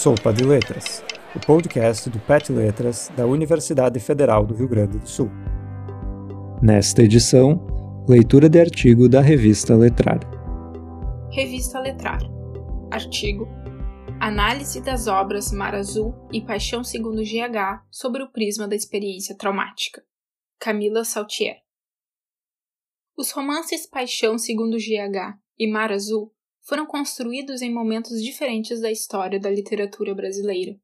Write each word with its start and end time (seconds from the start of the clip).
Sopa 0.00 0.32
de 0.32 0.44
Letras, 0.44 1.04
o 1.36 1.40
podcast 1.40 2.08
do 2.08 2.18
PET 2.20 2.50
Letras 2.50 3.12
da 3.14 3.26
Universidade 3.26 4.00
Federal 4.00 4.46
do 4.46 4.54
Rio 4.54 4.66
Grande 4.66 4.96
do 4.96 5.06
Sul. 5.06 5.30
Nesta 6.62 7.02
edição, 7.02 7.60
leitura 8.08 8.48
de 8.48 8.58
artigo 8.58 9.10
da 9.10 9.20
revista 9.20 9.76
Letrar. 9.76 10.20
Revista 11.30 11.78
Letrar. 11.80 12.22
Artigo 12.90 13.46
Análise 14.18 14.80
das 14.80 15.06
obras 15.06 15.52
Mar 15.52 15.74
Azul 15.74 16.14
e 16.32 16.40
Paixão 16.40 16.82
segundo 16.82 17.20
GH 17.22 17.84
sobre 17.90 18.22
o 18.22 18.32
prisma 18.32 18.66
da 18.66 18.74
experiência 18.74 19.36
traumática. 19.36 20.02
Camila 20.58 21.04
Saltier. 21.04 21.58
Os 23.18 23.32
romances 23.32 23.86
Paixão 23.86 24.38
segundo 24.38 24.78
GH 24.78 25.38
e 25.58 25.70
Mar 25.70 25.92
Azul 25.92 26.32
foram 26.62 26.86
construídos 26.86 27.62
em 27.62 27.72
momentos 27.72 28.22
diferentes 28.22 28.80
da 28.80 28.90
história 28.90 29.40
da 29.40 29.50
literatura 29.50 30.14
brasileira, 30.14 30.78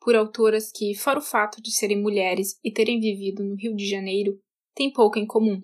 por 0.00 0.16
autoras 0.16 0.70
que, 0.72 0.94
fora 0.94 1.18
o 1.18 1.22
fato 1.22 1.60
de 1.62 1.70
serem 1.70 2.00
mulheres 2.00 2.58
e 2.62 2.72
terem 2.72 3.00
vivido 3.00 3.44
no 3.44 3.54
Rio 3.54 3.74
de 3.74 3.88
Janeiro, 3.88 4.40
têm 4.74 4.92
pouco 4.92 5.18
em 5.18 5.26
comum. 5.26 5.62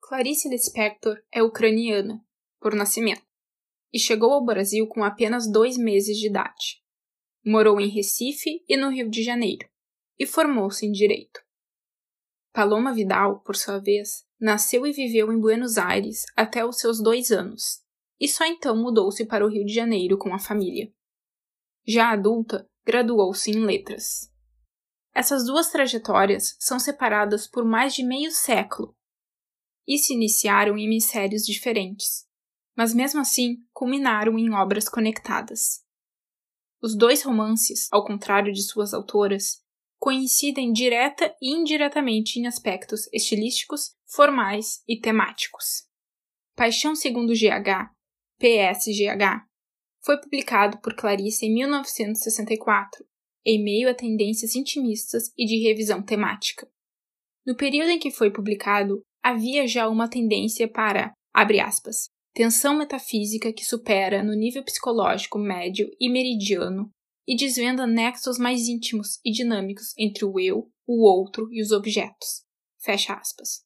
Clarice 0.00 0.48
Lispector 0.48 1.16
é 1.32 1.42
ucraniana, 1.42 2.24
por 2.60 2.74
nascimento, 2.74 3.22
e 3.92 3.98
chegou 3.98 4.32
ao 4.32 4.44
Brasil 4.44 4.86
com 4.86 5.04
apenas 5.04 5.50
dois 5.50 5.76
meses 5.76 6.16
de 6.18 6.26
idade. 6.26 6.82
Morou 7.44 7.80
em 7.80 7.88
Recife 7.88 8.64
e 8.68 8.76
no 8.76 8.90
Rio 8.90 9.08
de 9.08 9.22
Janeiro, 9.22 9.68
e 10.18 10.26
formou-se 10.26 10.84
em 10.86 10.92
Direito. 10.92 11.40
Paloma 12.52 12.92
Vidal, 12.92 13.40
por 13.40 13.56
sua 13.56 13.78
vez, 13.78 14.26
nasceu 14.38 14.86
e 14.86 14.92
viveu 14.92 15.32
em 15.32 15.40
Buenos 15.40 15.78
Aires 15.78 16.24
até 16.36 16.64
os 16.64 16.78
seus 16.78 17.02
dois 17.02 17.30
anos, 17.30 17.81
e 18.22 18.28
só 18.28 18.46
então 18.46 18.76
mudou-se 18.76 19.26
para 19.26 19.44
o 19.44 19.48
Rio 19.48 19.64
de 19.66 19.74
Janeiro 19.74 20.16
com 20.16 20.32
a 20.32 20.38
família. 20.38 20.94
Já 21.84 22.12
adulta, 22.12 22.70
graduou-se 22.86 23.50
em 23.50 23.64
letras. 23.64 24.32
Essas 25.12 25.44
duas 25.44 25.72
trajetórias 25.72 26.56
são 26.60 26.78
separadas 26.78 27.48
por 27.48 27.64
mais 27.64 27.92
de 27.92 28.04
meio 28.04 28.30
século 28.30 28.96
e 29.88 29.98
se 29.98 30.14
iniciaram 30.14 30.78
em 30.78 30.84
hemisférios 30.84 31.44
diferentes, 31.44 32.24
mas 32.76 32.94
mesmo 32.94 33.20
assim 33.20 33.56
culminaram 33.72 34.38
em 34.38 34.52
obras 34.52 34.88
conectadas. 34.88 35.84
Os 36.80 36.96
dois 36.96 37.24
romances, 37.24 37.88
ao 37.90 38.04
contrário 38.04 38.52
de 38.52 38.62
suas 38.62 38.94
autoras, 38.94 39.64
coincidem 39.98 40.72
direta 40.72 41.34
e 41.42 41.50
indiretamente 41.50 42.38
em 42.38 42.46
aspectos 42.46 43.08
estilísticos, 43.12 43.96
formais 44.06 44.80
e 44.86 45.00
temáticos. 45.00 45.88
Paixão 46.54 46.94
segundo 46.94 47.32
GH 47.32 48.00
PSGH, 48.42 49.46
foi 50.04 50.20
publicado 50.20 50.80
por 50.80 50.96
Clarice 50.96 51.46
em 51.46 51.54
1964, 51.54 53.06
em 53.46 53.62
meio 53.62 53.88
a 53.88 53.94
tendências 53.94 54.56
intimistas 54.56 55.32
e 55.38 55.46
de 55.46 55.62
revisão 55.62 56.02
temática. 56.02 56.68
No 57.46 57.56
período 57.56 57.90
em 57.90 58.00
que 58.00 58.10
foi 58.10 58.32
publicado, 58.32 59.00
havia 59.22 59.64
já 59.68 59.88
uma 59.88 60.10
tendência 60.10 60.68
para, 60.68 61.12
abre 61.32 61.60
aspas, 61.60 62.08
tensão 62.34 62.76
metafísica 62.76 63.52
que 63.52 63.64
supera 63.64 64.24
no 64.24 64.34
nível 64.34 64.64
psicológico 64.64 65.38
médio 65.38 65.88
e 66.00 66.10
meridiano 66.10 66.90
e 67.28 67.36
desvenda 67.36 67.86
nexos 67.86 68.38
mais 68.38 68.66
íntimos 68.66 69.20
e 69.24 69.30
dinâmicos 69.30 69.94
entre 69.96 70.24
o 70.24 70.40
eu, 70.40 70.68
o 70.84 71.08
outro 71.08 71.46
e 71.52 71.62
os 71.62 71.70
objetos. 71.70 72.42
Fecha 72.80 73.14
aspas. 73.14 73.62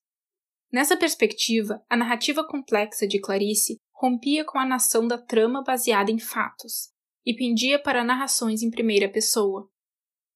Nessa 0.71 0.99
perspectiva, 0.99 1.83
a 1.89 1.97
narrativa 1.97 2.47
complexa 2.47 3.07
de 3.07 3.19
Clarice 3.19 3.79
rompia 3.97 4.45
com 4.45 4.59
a 4.59 4.67
nação 4.67 5.09
da 5.09 5.17
trama 5.17 5.63
baseada 5.63 6.11
em 6.11 6.19
fatos 6.19 6.91
e 7.25 7.35
pendia 7.35 7.83
para 7.83 8.05
narrações 8.05 8.63
em 8.63 8.71
primeira 8.71 9.11
pessoa. 9.11 9.69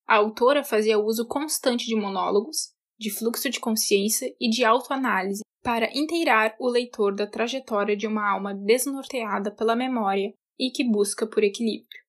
A 0.06 0.17
autora 0.17 0.64
fazia 0.64 0.98
uso 0.98 1.27
constante 1.28 1.86
de 1.86 1.94
monólogos, 1.94 2.72
de 2.98 3.11
fluxo 3.11 3.48
de 3.48 3.61
consciência 3.61 4.35
e 4.40 4.51
de 4.51 4.64
autoanálise 4.64 5.42
para 5.62 5.90
inteirar 5.95 6.57
o 6.58 6.68
leitor 6.68 7.14
da 7.14 7.27
trajetória 7.27 7.96
de 7.96 8.07
uma 8.07 8.29
alma 8.29 8.55
desnorteada 8.55 9.55
pela 9.55 9.77
memória 9.77 10.33
e 10.58 10.70
que 10.70 10.83
busca 10.83 11.27
por 11.27 11.45
equilíbrio. 11.45 12.01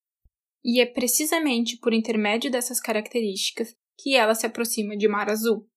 E 0.64 0.82
é 0.82 0.86
precisamente 0.86 1.78
por 1.78 1.94
intermédio 1.94 2.50
dessas 2.50 2.80
características 2.80 3.74
que 4.00 4.16
ela 4.16 4.34
se 4.34 4.46
aproxima 4.46 4.96
de 4.98 5.08
Mar 5.08 5.30
Azul. 5.30 5.68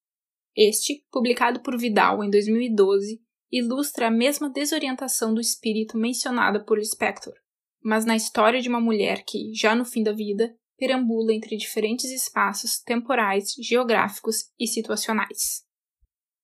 Este, 0.56 1.04
publicado 1.10 1.60
por 1.60 1.76
Vidal 1.76 2.22
em 2.22 2.30
2012, 2.30 3.20
ilustra 3.58 4.08
a 4.08 4.10
mesma 4.10 4.50
desorientação 4.50 5.32
do 5.32 5.40
espírito 5.40 5.96
mencionada 5.96 6.64
por 6.64 6.82
Spector, 6.82 7.34
mas 7.82 8.04
na 8.04 8.16
história 8.16 8.60
de 8.60 8.68
uma 8.68 8.80
mulher 8.80 9.22
que, 9.24 9.52
já 9.54 9.76
no 9.76 9.84
fim 9.84 10.02
da 10.02 10.12
vida, 10.12 10.52
perambula 10.76 11.32
entre 11.32 11.56
diferentes 11.56 12.10
espaços 12.10 12.80
temporais, 12.80 13.54
geográficos 13.60 14.50
e 14.58 14.66
situacionais. 14.66 15.62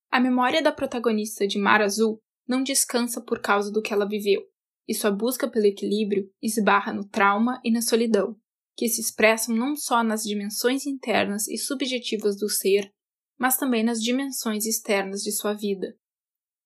A 0.09 0.21
memória 0.21 0.63
da 0.63 0.71
protagonista 0.71 1.49
de 1.49 1.59
Mar 1.59 1.83
Azul 1.83 2.21
não 2.47 2.63
descansa 2.63 3.21
por 3.21 3.41
causa 3.41 3.73
do 3.73 3.83
que 3.83 3.93
ela 3.93 4.09
viveu, 4.09 4.43
e 4.87 4.95
sua 4.95 5.11
busca 5.11 5.51
pelo 5.51 5.67
equilíbrio 5.67 6.31
esbarra 6.41 6.93
no 6.93 7.09
trauma 7.09 7.61
e 7.65 7.73
na 7.73 7.83
solidão, 7.83 8.37
que 8.77 8.89
se 8.89 9.01
expressam 9.01 9.55
não 9.55 9.75
só 9.75 10.05
nas 10.05 10.23
dimensões 10.23 10.87
internas 10.87 11.49
e 11.49 11.59
subjetivas 11.59 12.37
do 12.39 12.49
ser, 12.49 12.93
mas 13.37 13.57
também 13.57 13.83
nas 13.83 14.01
dimensões 14.01 14.65
externas 14.65 15.23
de 15.23 15.33
sua 15.33 15.55
vida, 15.55 15.97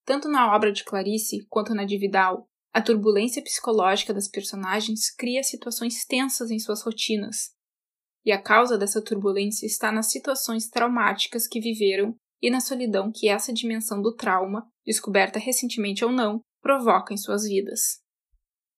tanto 0.04 0.28
na 0.28 0.54
obra 0.54 0.72
de 0.72 0.84
Clarice 0.84 1.46
quanto 1.48 1.74
na 1.74 1.84
de 1.84 1.98
Vidal, 1.98 2.48
a 2.72 2.82
turbulência 2.82 3.42
psicológica 3.42 4.12
das 4.12 4.28
personagens 4.28 5.10
cria 5.14 5.42
situações 5.42 6.04
tensas 6.04 6.50
em 6.50 6.58
suas 6.58 6.82
rotinas. 6.82 7.54
E 8.24 8.32
a 8.32 8.40
causa 8.40 8.76
dessa 8.76 9.02
turbulência 9.02 9.66
está 9.66 9.92
nas 9.92 10.10
situações 10.10 10.68
traumáticas 10.68 11.46
que 11.46 11.60
viveram 11.60 12.16
e 12.42 12.50
na 12.50 12.60
solidão 12.60 13.12
que 13.14 13.28
essa 13.28 13.52
dimensão 13.52 14.02
do 14.02 14.14
trauma, 14.14 14.68
descoberta 14.84 15.38
recentemente 15.38 16.04
ou 16.04 16.10
não, 16.10 16.40
provoca 16.60 17.14
em 17.14 17.16
suas 17.16 17.44
vidas. 17.44 18.02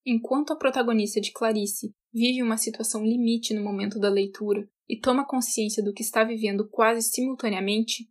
Enquanto 0.05 0.53
a 0.53 0.55
protagonista 0.55 1.19
de 1.19 1.31
Clarice 1.31 1.91
vive 2.13 2.41
uma 2.41 2.57
situação 2.57 3.03
limite 3.03 3.53
no 3.53 3.63
momento 3.63 3.99
da 3.99 4.09
leitura 4.09 4.67
e 4.87 4.99
toma 4.99 5.27
consciência 5.27 5.83
do 5.83 5.93
que 5.93 6.01
está 6.01 6.23
vivendo 6.23 6.67
quase 6.69 7.01
simultaneamente, 7.01 8.07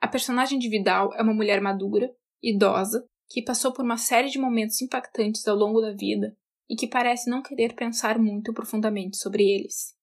a 0.00 0.08
personagem 0.08 0.58
de 0.58 0.68
Vidal 0.68 1.12
é 1.14 1.22
uma 1.22 1.34
mulher 1.34 1.60
madura, 1.60 2.10
idosa, 2.44 3.06
que 3.28 3.42
passou 3.42 3.72
por 3.72 3.84
uma 3.84 3.96
série 3.96 4.28
de 4.28 4.38
momentos 4.38 4.80
impactantes 4.82 5.46
ao 5.48 5.56
longo 5.56 5.80
da 5.80 5.92
vida 5.92 6.36
e 6.68 6.76
que 6.76 6.86
parece 6.86 7.28
não 7.28 7.42
querer 7.42 7.74
pensar 7.74 8.18
muito 8.18 8.52
profundamente 8.52 9.16
sobre 9.16 9.44
eles. 9.44 9.94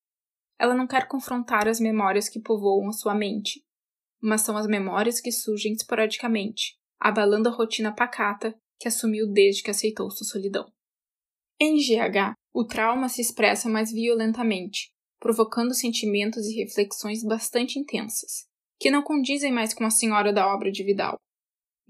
Ela 0.60 0.76
não 0.76 0.88
quer 0.88 1.08
confrontar 1.08 1.68
as 1.68 1.80
memórias 1.80 2.30
que 2.30 2.40
povoam 2.40 2.90
a 2.90 2.94
sua 2.94 3.16
mente, 3.16 3.64
mas 4.22 4.42
são 4.42 4.56
as 4.56 4.68
memórias 4.68 5.20
que 5.20 5.32
surgem 5.32 5.74
esporadicamente, 5.74 6.76
abalando 7.00 7.50
a 7.50 7.52
rotina 7.52 7.94
pacata 7.94 8.56
que 8.80 8.88
assumiu 8.88 9.32
desde 9.32 9.64
que 9.64 9.72
aceitou 9.72 10.10
sua 10.12 10.28
solidão. 10.28 10.72
Em 11.60 11.78
GH, 11.78 12.34
o 12.54 12.66
trauma 12.66 13.08
se 13.08 13.22
expressa 13.22 13.70
mais 13.70 13.92
violentamente, 13.92 14.92
provocando 15.20 15.74
sentimentos 15.74 16.48
e 16.48 16.64
reflexões 16.64 17.24
bastante 17.24 17.80
intensas, 17.80 18.48
que 18.80 18.92
não 18.92 19.04
condizem 19.04 19.52
mais 19.52 19.74
com 19.74 19.86
a 19.86 19.92
senhora 19.92 20.34
da 20.34 20.52
obra 20.52 20.72
de 20.72 20.84
Vidal, 20.84 21.18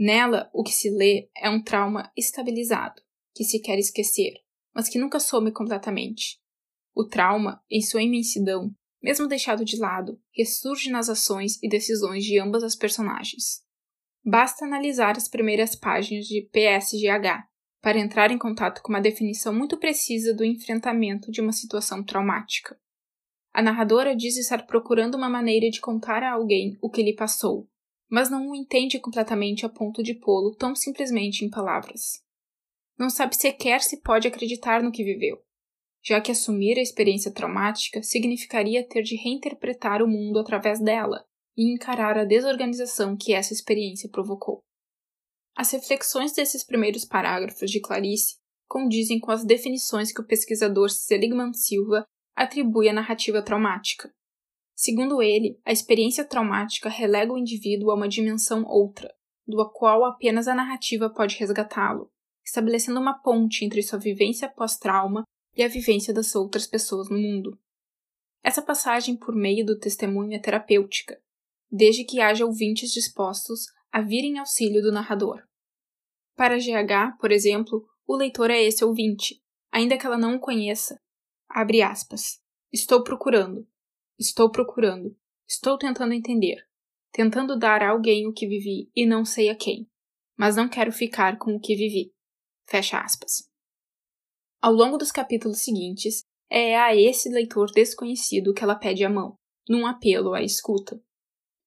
Nela, 0.03 0.49
o 0.51 0.63
que 0.63 0.71
se 0.71 0.89
lê 0.89 1.29
é 1.37 1.47
um 1.47 1.61
trauma 1.61 2.11
estabilizado, 2.17 2.99
que 3.35 3.43
se 3.43 3.59
quer 3.59 3.77
esquecer, 3.77 4.33
mas 4.73 4.89
que 4.89 4.97
nunca 4.97 5.19
some 5.19 5.51
completamente. 5.51 6.41
O 6.95 7.05
trauma, 7.05 7.63
em 7.69 7.83
sua 7.83 8.01
imensidão, 8.01 8.75
mesmo 8.99 9.27
deixado 9.27 9.63
de 9.63 9.77
lado, 9.77 10.19
ressurge 10.35 10.89
nas 10.89 11.07
ações 11.07 11.61
e 11.61 11.69
decisões 11.69 12.25
de 12.25 12.39
ambas 12.39 12.63
as 12.63 12.75
personagens. 12.75 13.63
Basta 14.25 14.65
analisar 14.65 15.17
as 15.17 15.27
primeiras 15.27 15.75
páginas 15.75 16.25
de 16.25 16.49
PSGH 16.51 17.47
para 17.79 17.99
entrar 17.99 18.31
em 18.31 18.39
contato 18.39 18.81
com 18.81 18.91
uma 18.91 18.99
definição 18.99 19.53
muito 19.53 19.77
precisa 19.77 20.33
do 20.33 20.43
enfrentamento 20.43 21.31
de 21.31 21.41
uma 21.41 21.53
situação 21.53 22.03
traumática. 22.03 22.75
A 23.53 23.61
narradora 23.61 24.15
diz 24.15 24.35
estar 24.35 24.65
procurando 24.65 25.13
uma 25.13 25.29
maneira 25.29 25.69
de 25.69 25.79
contar 25.79 26.23
a 26.23 26.31
alguém 26.31 26.75
o 26.81 26.89
que 26.89 27.03
lhe 27.03 27.13
passou, 27.13 27.69
mas 28.11 28.29
não 28.29 28.49
o 28.49 28.55
entende 28.55 28.99
completamente 28.99 29.65
a 29.65 29.69
ponto 29.69 30.03
de 30.03 30.13
pô-lo 30.13 30.53
tão 30.53 30.75
simplesmente 30.75 31.45
em 31.45 31.49
palavras. 31.49 32.21
Não 32.99 33.09
sabe 33.09 33.37
sequer 33.37 33.81
se 33.81 34.01
pode 34.01 34.27
acreditar 34.27 34.83
no 34.83 34.91
que 34.91 35.01
viveu, 35.01 35.41
já 36.03 36.19
que 36.19 36.29
assumir 36.29 36.77
a 36.77 36.81
experiência 36.81 37.31
traumática 37.31 38.03
significaria 38.03 38.85
ter 38.85 39.01
de 39.01 39.15
reinterpretar 39.15 40.03
o 40.03 40.07
mundo 40.07 40.39
através 40.39 40.81
dela 40.81 41.25
e 41.55 41.73
encarar 41.73 42.17
a 42.17 42.25
desorganização 42.25 43.15
que 43.15 43.33
essa 43.33 43.53
experiência 43.53 44.09
provocou. 44.09 44.59
As 45.55 45.71
reflexões 45.71 46.33
desses 46.33 46.65
primeiros 46.65 47.05
parágrafos 47.05 47.71
de 47.71 47.79
Clarice 47.79 48.35
condizem 48.67 49.19
com 49.19 49.31
as 49.31 49.45
definições 49.45 50.11
que 50.11 50.21
o 50.21 50.27
pesquisador 50.27 50.89
Seligman 50.89 51.53
Silva 51.53 52.05
atribui 52.35 52.89
à 52.89 52.93
narrativa 52.93 53.41
traumática, 53.41 54.13
Segundo 54.75 55.21
ele, 55.21 55.59
a 55.65 55.71
experiência 55.71 56.25
traumática 56.25 56.89
relega 56.89 57.33
o 57.33 57.37
indivíduo 57.37 57.91
a 57.91 57.95
uma 57.95 58.07
dimensão 58.07 58.63
outra, 58.65 59.13
do 59.47 59.69
qual 59.71 60.05
apenas 60.05 60.47
a 60.47 60.55
narrativa 60.55 61.09
pode 61.09 61.37
resgatá-lo, 61.37 62.11
estabelecendo 62.43 62.99
uma 62.99 63.21
ponte 63.21 63.63
entre 63.63 63.83
sua 63.83 63.99
vivência 63.99 64.49
pós-trauma 64.49 65.23
e 65.55 65.63
a 65.63 65.67
vivência 65.67 66.13
das 66.13 66.35
outras 66.35 66.65
pessoas 66.65 67.09
no 67.09 67.17
mundo. 67.17 67.59
Essa 68.43 68.61
passagem 68.61 69.15
por 69.15 69.35
meio 69.35 69.65
do 69.65 69.77
testemunho 69.77 70.33
é 70.33 70.39
terapêutica, 70.39 71.21
desde 71.69 72.03
que 72.03 72.19
haja 72.19 72.45
ouvintes 72.45 72.91
dispostos 72.91 73.65
a 73.91 74.01
vir 74.01 74.23
em 74.23 74.39
auxílio 74.39 74.81
do 74.81 74.91
narrador. 74.91 75.43
Para 76.35 76.57
GH, 76.57 77.17
por 77.19 77.31
exemplo, 77.31 77.85
o 78.07 78.15
leitor 78.15 78.49
é 78.49 78.61
esse 78.61 78.83
ouvinte, 78.83 79.41
ainda 79.71 79.97
que 79.97 80.05
ela 80.05 80.17
não 80.17 80.35
o 80.35 80.39
conheça. 80.39 80.99
Abre 81.47 81.81
aspas. 81.81 82.41
Estou 82.71 83.03
procurando. 83.03 83.67
Estou 84.21 84.51
procurando. 84.51 85.17
Estou 85.49 85.79
tentando 85.79 86.13
entender. 86.13 86.63
Tentando 87.11 87.57
dar 87.57 87.81
a 87.81 87.89
alguém 87.89 88.27
o 88.27 88.31
que 88.31 88.47
vivi 88.47 88.87
e 88.95 89.03
não 89.03 89.25
sei 89.25 89.49
a 89.49 89.55
quem. 89.55 89.89
Mas 90.37 90.55
não 90.55 90.69
quero 90.69 90.91
ficar 90.91 91.39
com 91.39 91.55
o 91.55 91.59
que 91.59 91.75
vivi. 91.75 92.13
Fecha 92.69 92.99
aspas. 92.99 93.49
Ao 94.61 94.71
longo 94.71 94.95
dos 94.95 95.11
capítulos 95.11 95.63
seguintes, 95.63 96.21
é 96.51 96.77
a 96.77 96.95
esse 96.95 97.29
leitor 97.29 97.71
desconhecido 97.71 98.53
que 98.53 98.63
ela 98.63 98.75
pede 98.75 99.03
a 99.03 99.09
mão, 99.09 99.33
num 99.67 99.87
apelo 99.87 100.35
à 100.35 100.43
escuta. 100.43 101.01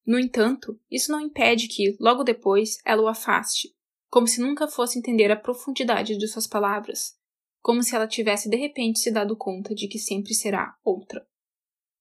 No 0.07 0.17
entanto, 0.17 0.81
isso 0.89 1.11
não 1.11 1.21
impede 1.21 1.67
que, 1.67 1.97
logo 1.99 2.23
depois, 2.23 2.79
ela 2.87 3.03
o 3.03 3.09
afaste, 3.09 3.75
como 4.09 4.29
se 4.29 4.41
nunca 4.41 4.69
fosse 4.69 4.97
entender 4.97 5.33
a 5.33 5.37
profundidade 5.37 6.17
de 6.17 6.29
suas 6.29 6.47
palavras, 6.47 7.17
como 7.61 7.83
se 7.83 7.97
ela 7.97 8.07
tivesse 8.07 8.49
de 8.49 8.57
repente 8.57 9.01
se 9.01 9.11
dado 9.11 9.37
conta 9.37 9.75
de 9.75 9.89
que 9.89 9.99
sempre 9.99 10.35
será 10.35 10.77
outra. 10.85 11.27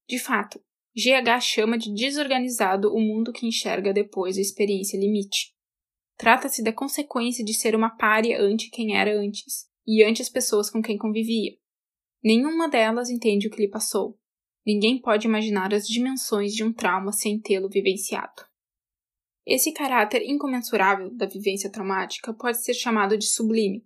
De 0.07 0.19
fato, 0.19 0.61
GH 0.95 1.41
chama 1.41 1.77
de 1.77 1.93
desorganizado 1.93 2.93
o 2.93 2.99
mundo 2.99 3.31
que 3.31 3.47
enxerga 3.47 3.91
depois 3.91 4.35
da 4.35 4.41
experiência 4.41 4.97
limite. 4.97 5.53
Trata-se 6.17 6.63
da 6.63 6.71
consequência 6.71 7.43
de 7.43 7.53
ser 7.53 7.75
uma 7.75 7.95
párea 7.97 8.39
ante 8.39 8.69
quem 8.69 8.95
era 8.95 9.17
antes, 9.17 9.67
e 9.85 10.03
ante 10.03 10.21
as 10.21 10.29
pessoas 10.29 10.69
com 10.69 10.81
quem 10.81 10.97
convivia. 10.97 11.57
Nenhuma 12.23 12.69
delas 12.69 13.09
entende 13.09 13.47
o 13.47 13.49
que 13.49 13.61
lhe 13.61 13.69
passou. 13.69 14.17
Ninguém 14.65 15.01
pode 15.01 15.27
imaginar 15.27 15.73
as 15.73 15.85
dimensões 15.85 16.53
de 16.53 16.63
um 16.63 16.71
trauma 16.71 17.11
sem 17.11 17.39
tê-lo 17.39 17.67
vivenciado. 17.67 18.45
Esse 19.45 19.73
caráter 19.73 20.21
incomensurável 20.21 21.13
da 21.13 21.25
vivência 21.25 21.69
traumática 21.69 22.33
pode 22.33 22.63
ser 22.63 22.73
chamado 22.73 23.17
de 23.17 23.25
sublime, 23.25 23.85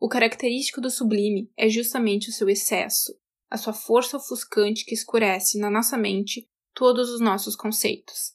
O 0.00 0.08
característico 0.08 0.80
do 0.80 0.90
sublime 0.90 1.48
é 1.56 1.68
justamente 1.68 2.28
o 2.28 2.32
seu 2.32 2.48
excesso, 2.48 3.12
a 3.50 3.56
sua 3.56 3.72
força 3.72 4.16
ofuscante 4.16 4.84
que 4.84 4.94
escurece 4.94 5.58
na 5.58 5.70
nossa 5.70 5.98
mente 5.98 6.46
todos 6.74 7.10
os 7.10 7.20
nossos 7.20 7.56
conceitos. 7.56 8.34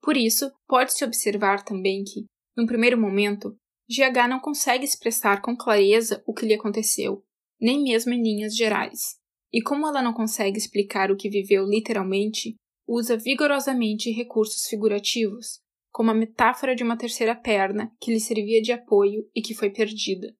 Por 0.00 0.16
isso, 0.16 0.52
pode-se 0.66 1.04
observar 1.04 1.64
também 1.64 2.04
que, 2.04 2.26
num 2.56 2.66
primeiro 2.66 3.00
momento, 3.00 3.56
GH 3.88 4.28
não 4.28 4.40
consegue 4.40 4.84
expressar 4.84 5.42
com 5.42 5.56
clareza 5.56 6.22
o 6.26 6.32
que 6.32 6.46
lhe 6.46 6.54
aconteceu, 6.54 7.24
nem 7.60 7.82
mesmo 7.82 8.12
em 8.12 8.22
linhas 8.22 8.56
gerais. 8.56 9.16
E 9.52 9.62
como 9.62 9.86
ela 9.86 10.02
não 10.02 10.12
consegue 10.12 10.58
explicar 10.58 11.10
o 11.10 11.16
que 11.16 11.28
viveu 11.28 11.64
literalmente, 11.64 12.56
usa 12.86 13.16
vigorosamente 13.16 14.10
recursos 14.10 14.66
figurativos, 14.66 15.60
como 15.90 16.10
a 16.10 16.14
metáfora 16.14 16.74
de 16.74 16.82
uma 16.82 16.98
terceira 16.98 17.34
perna 17.34 17.92
que 18.00 18.12
lhe 18.12 18.20
servia 18.20 18.60
de 18.60 18.72
apoio 18.72 19.28
e 19.34 19.40
que 19.40 19.54
foi 19.54 19.70
perdida. 19.70 20.34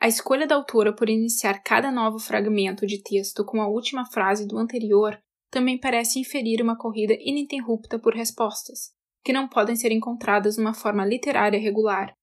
A 0.00 0.08
escolha 0.08 0.46
da 0.46 0.54
autora 0.54 0.94
por 0.94 1.10
iniciar 1.10 1.62
cada 1.62 1.90
novo 1.90 2.18
fragmento 2.18 2.86
de 2.86 3.02
texto 3.02 3.44
com 3.44 3.60
a 3.60 3.68
última 3.68 4.06
frase 4.06 4.46
do 4.46 4.56
anterior 4.56 5.20
também 5.50 5.78
parece 5.78 6.18
inferir 6.18 6.62
uma 6.62 6.78
corrida 6.78 7.14
ininterrupta 7.20 7.98
por 7.98 8.14
respostas, 8.14 8.92
que 9.22 9.32
não 9.32 9.48
podem 9.48 9.76
ser 9.76 9.92
encontradas 9.92 10.56
numa 10.56 10.72
forma 10.72 11.04
literária 11.04 11.60
regular, 11.60 12.14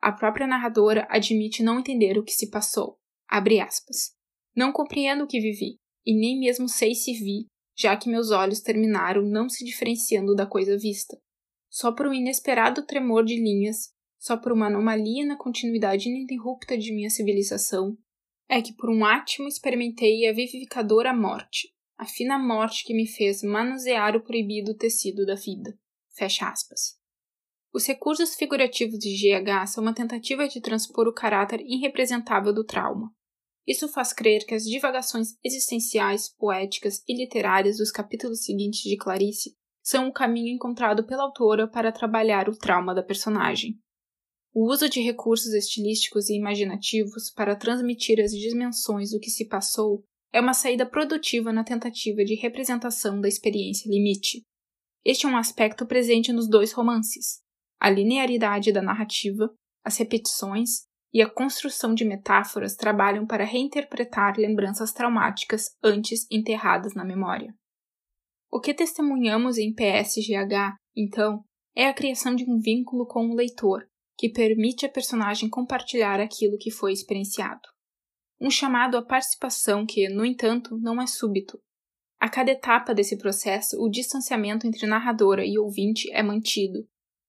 a 0.00 0.12
própria 0.12 0.46
narradora 0.46 1.06
admite 1.10 1.62
não 1.62 1.80
entender 1.80 2.18
o 2.18 2.22
que 2.22 2.32
se 2.32 2.50
passou. 2.50 2.98
Não 4.54 4.72
compreendo 4.72 5.24
o 5.24 5.26
que 5.26 5.40
vivi, 5.40 5.78
e 6.04 6.14
nem 6.14 6.38
mesmo 6.38 6.68
sei 6.68 6.94
se 6.94 7.12
vi, 7.12 7.46
já 7.76 7.96
que 7.96 8.08
meus 8.08 8.30
olhos 8.30 8.60
terminaram 8.60 9.22
não 9.22 9.48
se 9.48 9.64
diferenciando 9.64 10.34
da 10.34 10.46
coisa 10.46 10.78
vista. 10.78 11.18
Só 11.68 11.92
por 11.92 12.06
um 12.06 12.14
inesperado 12.14 12.86
tremor 12.86 13.24
de 13.24 13.34
linhas, 13.34 13.90
só 14.18 14.36
por 14.36 14.52
uma 14.52 14.66
anomalia 14.66 15.24
na 15.24 15.36
continuidade 15.36 16.08
ininterrupta 16.08 16.76
de 16.76 16.92
minha 16.92 17.10
civilização, 17.10 17.96
é 18.48 18.62
que 18.62 18.72
por 18.72 18.90
um 18.90 19.04
átimo 19.04 19.48
experimentei 19.48 20.28
a 20.28 20.32
vivificadora 20.32 21.12
morte, 21.12 21.68
a 21.98 22.04
fina 22.04 22.38
morte 22.38 22.84
que 22.84 22.94
me 22.94 23.06
fez 23.06 23.42
manusear 23.42 24.16
o 24.16 24.22
proibido 24.22 24.74
tecido 24.74 25.24
da 25.24 25.34
vida. 25.34 25.76
Fecha 26.14 26.48
aspas. 26.48 26.96
Os 27.72 27.86
recursos 27.86 28.34
figurativos 28.34 28.98
de 28.98 29.10
GH 29.10 29.66
são 29.66 29.82
uma 29.82 29.94
tentativa 29.94 30.48
de 30.48 30.60
transpor 30.60 31.06
o 31.06 31.12
caráter 31.12 31.60
irrepresentável 31.60 32.52
do 32.52 32.64
trauma. 32.64 33.12
Isso 33.66 33.88
faz 33.88 34.12
crer 34.12 34.46
que 34.46 34.54
as 34.54 34.62
divagações 34.62 35.36
existenciais, 35.44 36.28
poéticas 36.28 37.02
e 37.06 37.14
literárias 37.16 37.78
dos 37.78 37.90
capítulos 37.90 38.44
seguintes 38.44 38.80
de 38.80 38.96
Clarice 38.96 39.56
são 39.82 40.08
o 40.08 40.12
caminho 40.12 40.54
encontrado 40.54 41.06
pela 41.06 41.24
autora 41.24 41.68
para 41.68 41.92
trabalhar 41.92 42.48
o 42.48 42.56
trauma 42.56 42.94
da 42.94 43.02
personagem. 43.02 43.78
O 44.58 44.72
uso 44.72 44.88
de 44.88 45.02
recursos 45.02 45.52
estilísticos 45.52 46.30
e 46.30 46.34
imaginativos 46.34 47.30
para 47.30 47.54
transmitir 47.54 48.18
as 48.18 48.30
dimensões 48.30 49.10
do 49.10 49.20
que 49.20 49.28
se 49.28 49.46
passou 49.46 50.02
é 50.32 50.40
uma 50.40 50.54
saída 50.54 50.88
produtiva 50.88 51.52
na 51.52 51.62
tentativa 51.62 52.24
de 52.24 52.34
representação 52.34 53.20
da 53.20 53.28
experiência 53.28 53.86
limite. 53.86 54.40
Este 55.04 55.26
é 55.26 55.28
um 55.28 55.36
aspecto 55.36 55.84
presente 55.84 56.32
nos 56.32 56.48
dois 56.48 56.72
romances 56.72 57.44
a 57.78 57.90
linearidade 57.90 58.72
da 58.72 58.80
narrativa, 58.80 59.54
as 59.84 59.98
repetições 59.98 60.86
e 61.12 61.20
a 61.20 61.30
construção 61.30 61.94
de 61.94 62.06
metáforas 62.06 62.74
trabalham 62.74 63.26
para 63.26 63.44
reinterpretar 63.44 64.38
lembranças 64.38 64.90
traumáticas 64.90 65.76
antes 65.82 66.26
enterradas 66.30 66.94
na 66.94 67.04
memória. 67.04 67.54
O 68.50 68.58
que 68.58 68.72
testemunhamos 68.72 69.58
em 69.58 69.74
PSGH, 69.74 70.76
então, 70.96 71.44
é 71.74 71.86
a 71.86 71.94
criação 71.94 72.34
de 72.34 72.50
um 72.50 72.58
vínculo 72.58 73.06
com 73.06 73.28
o 73.28 73.34
leitor, 73.34 73.86
que 74.16 74.28
permite 74.28 74.86
à 74.86 74.88
personagem 74.88 75.48
compartilhar 75.48 76.20
aquilo 76.20 76.58
que 76.58 76.70
foi 76.70 76.92
experienciado. 76.92 77.68
Um 78.40 78.50
chamado 78.50 78.96
à 78.96 79.02
participação 79.02 79.84
que, 79.86 80.08
no 80.08 80.24
entanto, 80.24 80.76
não 80.78 81.00
é 81.00 81.06
súbito. 81.06 81.60
A 82.18 82.28
cada 82.28 82.50
etapa 82.50 82.94
desse 82.94 83.16
processo, 83.18 83.76
o 83.78 83.90
distanciamento 83.90 84.66
entre 84.66 84.86
narradora 84.86 85.44
e 85.44 85.58
ouvinte 85.58 86.10
é 86.12 86.22
mantido, 86.22 86.86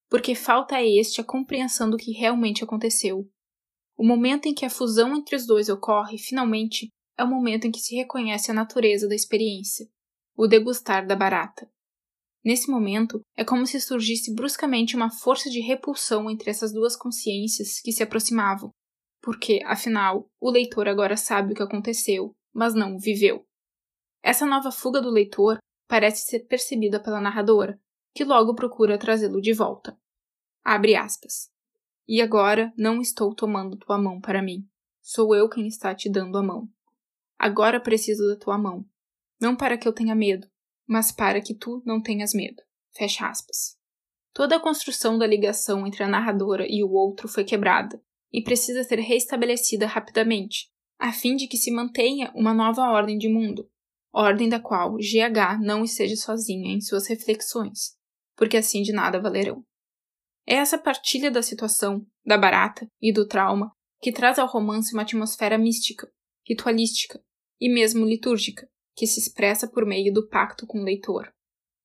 porque 0.09 0.33
falta 0.33 0.77
a 0.77 0.83
este 0.83 1.19
a 1.19 1.23
compreensão 1.23 1.89
do 1.89 1.97
que 1.97 2.11
realmente 2.11 2.63
aconteceu. 2.63 3.29
O 3.97 4.05
momento 4.05 4.47
em 4.47 4.53
que 4.53 4.65
a 4.65 4.69
fusão 4.69 5.15
entre 5.15 5.35
os 5.35 5.45
dois 5.45 5.69
ocorre, 5.69 6.17
finalmente, 6.17 6.89
é 7.17 7.23
o 7.23 7.27
momento 7.27 7.65
em 7.65 7.71
que 7.71 7.79
se 7.79 7.95
reconhece 7.95 8.51
a 8.51 8.53
natureza 8.53 9.07
da 9.07 9.15
experiência, 9.15 9.87
o 10.35 10.47
degustar 10.47 11.05
da 11.05 11.15
barata. 11.15 11.69
Nesse 12.47 12.71
momento, 12.71 13.19
é 13.35 13.43
como 13.43 13.67
se 13.67 13.77
surgisse 13.81 14.33
bruscamente 14.33 14.95
uma 14.95 15.11
força 15.11 15.49
de 15.49 15.59
repulsão 15.59 16.29
entre 16.29 16.49
essas 16.49 16.71
duas 16.71 16.95
consciências 16.95 17.81
que 17.81 17.91
se 17.91 18.01
aproximavam, 18.01 18.71
porque, 19.21 19.59
afinal, 19.65 20.29
o 20.39 20.49
leitor 20.49 20.87
agora 20.87 21.17
sabe 21.17 21.51
o 21.51 21.55
que 21.57 21.61
aconteceu, 21.61 22.33
mas 22.53 22.73
não 22.73 22.95
o 22.95 22.99
viveu. 22.99 23.45
Essa 24.23 24.45
nova 24.45 24.71
fuga 24.71 25.01
do 25.01 25.09
leitor 25.09 25.57
parece 25.89 26.21
ser 26.21 26.47
percebida 26.47 27.01
pela 27.01 27.19
narradora, 27.19 27.77
que 28.15 28.23
logo 28.23 28.55
procura 28.55 28.97
trazê-lo 28.97 29.41
de 29.41 29.51
volta. 29.51 29.99
Abre 30.63 30.95
aspas. 30.95 31.49
E 32.07 32.21
agora 32.21 32.71
não 32.77 33.01
estou 33.01 33.35
tomando 33.35 33.75
tua 33.75 33.97
mão 33.97 34.21
para 34.21 34.41
mim. 34.41 34.65
Sou 35.01 35.35
eu 35.35 35.49
quem 35.49 35.67
está 35.67 35.93
te 35.93 36.09
dando 36.09 36.37
a 36.37 36.43
mão. 36.43 36.69
Agora 37.37 37.77
preciso 37.77 38.25
da 38.25 38.37
tua 38.37 38.57
mão. 38.57 38.85
Não 39.37 39.53
para 39.53 39.77
que 39.77 39.85
eu 39.85 39.91
tenha 39.91 40.15
medo, 40.15 40.47
mas 40.87 41.11
para 41.11 41.41
que 41.41 41.53
tu 41.53 41.81
não 41.85 42.01
tenhas 42.01 42.33
medo. 42.33 42.61
Fecha 42.95 43.27
aspas. 43.27 43.77
Toda 44.33 44.55
a 44.55 44.59
construção 44.59 45.17
da 45.17 45.27
ligação 45.27 45.85
entre 45.85 46.03
a 46.03 46.07
narradora 46.07 46.65
e 46.67 46.83
o 46.83 46.91
outro 46.91 47.27
foi 47.27 47.43
quebrada 47.43 48.01
e 48.31 48.43
precisa 48.43 48.83
ser 48.83 48.99
restabelecida 48.99 49.87
rapidamente, 49.87 50.69
a 50.99 51.11
fim 51.11 51.35
de 51.35 51.47
que 51.47 51.57
se 51.57 51.71
mantenha 51.71 52.31
uma 52.35 52.53
nova 52.53 52.89
ordem 52.89 53.17
de 53.17 53.27
mundo, 53.27 53.69
ordem 54.13 54.49
da 54.49 54.59
qual 54.59 54.95
GH 54.97 55.59
não 55.61 55.83
esteja 55.83 56.15
sozinha 56.15 56.73
em 56.73 56.81
suas 56.81 57.07
reflexões, 57.07 57.95
porque 58.35 58.57
assim 58.57 58.81
de 58.81 58.91
nada 58.91 59.21
valerão. 59.21 59.63
É 60.45 60.55
essa 60.55 60.77
partilha 60.77 61.29
da 61.29 61.41
situação, 61.41 62.05
da 62.25 62.37
barata 62.37 62.87
e 63.01 63.11
do 63.11 63.27
trauma 63.27 63.71
que 63.99 64.11
traz 64.11 64.39
ao 64.39 64.47
romance 64.47 64.93
uma 64.93 65.01
atmosfera 65.01 65.57
mística, 65.57 66.07
ritualística 66.47 67.21
e 67.59 67.73
mesmo 67.73 68.05
litúrgica, 68.05 68.69
que 68.97 69.05
se 69.05 69.19
expressa 69.19 69.67
por 69.67 69.85
meio 69.85 70.11
do 70.11 70.27
pacto 70.27 70.65
com 70.65 70.79
o 70.79 70.83
leitor. 70.83 71.31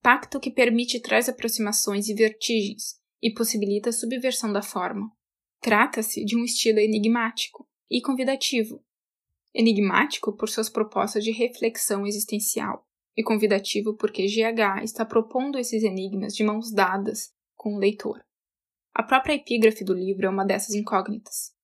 Pacto 0.01 0.41
que 0.41 0.51
permite 0.51 0.99
traz 0.99 1.29
aproximações 1.29 2.09
e 2.09 2.15
vertigens 2.15 2.99
e 3.23 3.31
possibilita 3.31 3.91
a 3.91 3.93
subversão 3.93 4.51
da 4.51 4.63
forma. 4.63 5.13
Trata-se 5.61 6.25
de 6.25 6.37
um 6.37 6.43
estilo 6.43 6.79
enigmático 6.79 7.69
e 7.91 8.01
convidativo. 8.01 8.83
Enigmático 9.55 10.33
por 10.33 10.49
suas 10.49 10.71
propostas 10.71 11.23
de 11.23 11.31
reflexão 11.31 12.07
existencial, 12.07 12.89
e 13.15 13.23
convidativo 13.23 13.95
porque 13.95 14.27
GH 14.27 14.83
está 14.83 15.05
propondo 15.05 15.59
esses 15.59 15.83
enigmas 15.83 16.35
de 16.35 16.43
mãos 16.43 16.73
dadas 16.73 17.31
com 17.55 17.75
o 17.75 17.79
leitor. 17.79 18.25
A 18.95 19.03
própria 19.03 19.35
epígrafe 19.35 19.85
do 19.85 19.93
livro 19.93 20.27
é 20.27 20.31
uma 20.31 20.47
dessas 20.47 20.75
incógnitas. 20.75 21.55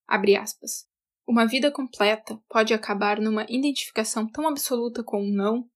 Uma 1.28 1.46
vida 1.46 1.70
completa 1.70 2.42
pode 2.48 2.72
acabar 2.72 3.20
numa 3.20 3.44
identificação 3.50 4.26
tão 4.26 4.48
absoluta 4.48 5.04
com 5.04 5.22
um 5.22 5.30
não, 5.30 5.68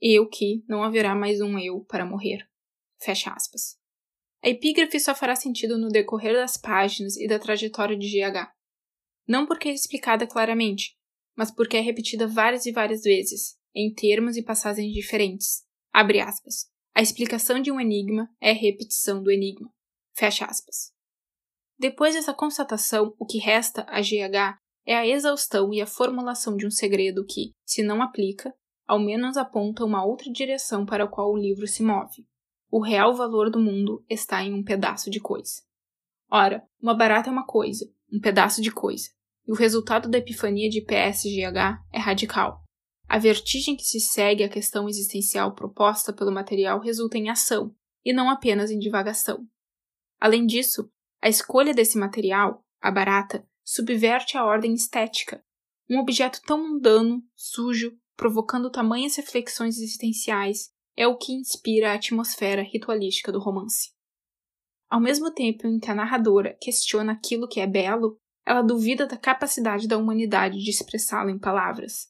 eu 0.00 0.28
que 0.28 0.62
não 0.68 0.84
haverá 0.84 1.16
mais 1.16 1.40
um 1.40 1.58
eu 1.58 1.80
para 1.80 2.06
morrer. 2.06 2.48
Fecha 3.02 3.32
aspas. 3.32 3.76
A 4.40 4.48
epígrafe 4.48 5.00
só 5.00 5.12
fará 5.12 5.34
sentido 5.34 5.76
no 5.76 5.88
decorrer 5.88 6.34
das 6.34 6.56
páginas 6.56 7.16
e 7.16 7.26
da 7.26 7.40
trajetória 7.40 7.98
de 7.98 8.06
GH. 8.06 8.52
Não 9.26 9.46
porque 9.46 9.68
é 9.68 9.72
explicada 9.72 10.28
claramente, 10.28 10.96
mas 11.36 11.50
porque 11.50 11.76
é 11.76 11.80
repetida 11.80 12.28
várias 12.28 12.64
e 12.64 12.70
várias 12.70 13.02
vezes, 13.02 13.58
em 13.74 13.92
termos 13.92 14.36
e 14.36 14.44
passagens 14.44 14.92
diferentes. 14.92 15.64
Abre 15.92 16.20
aspas. 16.20 16.70
A 16.94 17.02
explicação 17.02 17.60
de 17.60 17.72
um 17.72 17.80
enigma 17.80 18.30
é 18.40 18.52
a 18.52 18.54
repetição 18.54 19.20
do 19.20 19.32
enigma. 19.32 19.74
Fecha 20.14 20.44
aspas. 20.44 20.92
Depois 21.76 22.14
dessa 22.14 22.32
constatação, 22.32 23.12
o 23.18 23.26
que 23.26 23.38
resta 23.38 23.84
a 23.88 24.00
GH 24.00 24.60
é 24.90 24.96
a 24.96 25.06
exaustão 25.06 25.72
e 25.72 25.80
a 25.80 25.86
formulação 25.86 26.56
de 26.56 26.66
um 26.66 26.70
segredo 26.70 27.24
que, 27.24 27.52
se 27.64 27.80
não 27.80 28.02
aplica, 28.02 28.52
ao 28.88 28.98
menos 28.98 29.36
aponta 29.36 29.84
uma 29.84 30.04
outra 30.04 30.28
direção 30.32 30.84
para 30.84 31.04
a 31.04 31.06
qual 31.06 31.30
o 31.30 31.38
livro 31.38 31.64
se 31.68 31.80
move. 31.80 32.26
O 32.68 32.82
real 32.82 33.14
valor 33.14 33.52
do 33.52 33.60
mundo 33.60 34.04
está 34.10 34.42
em 34.42 34.52
um 34.52 34.64
pedaço 34.64 35.08
de 35.08 35.20
coisa. 35.20 35.62
Ora, 36.28 36.64
uma 36.82 36.92
barata 36.92 37.28
é 37.28 37.32
uma 37.32 37.46
coisa, 37.46 37.88
um 38.12 38.18
pedaço 38.18 38.60
de 38.60 38.72
coisa, 38.72 39.08
e 39.46 39.52
o 39.52 39.54
resultado 39.54 40.08
da 40.08 40.18
epifania 40.18 40.68
de 40.68 40.80
PSGH 40.80 41.84
é 41.92 41.98
radical. 42.00 42.60
A 43.08 43.16
vertigem 43.16 43.76
que 43.76 43.84
se 43.84 44.00
segue 44.00 44.42
à 44.42 44.48
questão 44.48 44.88
existencial 44.88 45.54
proposta 45.54 46.12
pelo 46.12 46.32
material 46.32 46.80
resulta 46.80 47.16
em 47.16 47.30
ação, 47.30 47.72
e 48.04 48.12
não 48.12 48.28
apenas 48.28 48.72
em 48.72 48.78
divagação. 48.80 49.46
Além 50.18 50.44
disso, 50.46 50.90
a 51.22 51.28
escolha 51.28 51.72
desse 51.72 51.96
material, 51.96 52.64
a 52.80 52.90
barata, 52.90 53.48
subverte 53.70 54.36
a 54.36 54.44
ordem 54.44 54.74
estética. 54.74 55.40
Um 55.88 56.00
objeto 56.00 56.40
tão 56.44 56.58
mundano, 56.58 57.22
sujo, 57.36 57.96
provocando 58.16 58.68
tamanhas 58.68 59.14
reflexões 59.14 59.78
existenciais, 59.78 60.70
é 60.96 61.06
o 61.06 61.16
que 61.16 61.32
inspira 61.32 61.92
a 61.92 61.94
atmosfera 61.94 62.62
ritualística 62.62 63.30
do 63.30 63.38
romance. 63.38 63.92
Ao 64.90 65.00
mesmo 65.00 65.32
tempo 65.32 65.68
em 65.68 65.78
que 65.78 65.88
a 65.88 65.94
narradora 65.94 66.58
questiona 66.60 67.12
aquilo 67.12 67.46
que 67.46 67.60
é 67.60 67.66
belo, 67.66 68.16
ela 68.44 68.60
duvida 68.60 69.06
da 69.06 69.16
capacidade 69.16 69.86
da 69.86 69.96
humanidade 69.96 70.58
de 70.58 70.68
expressá-lo 70.68 71.30
em 71.30 71.38
palavras. 71.38 72.08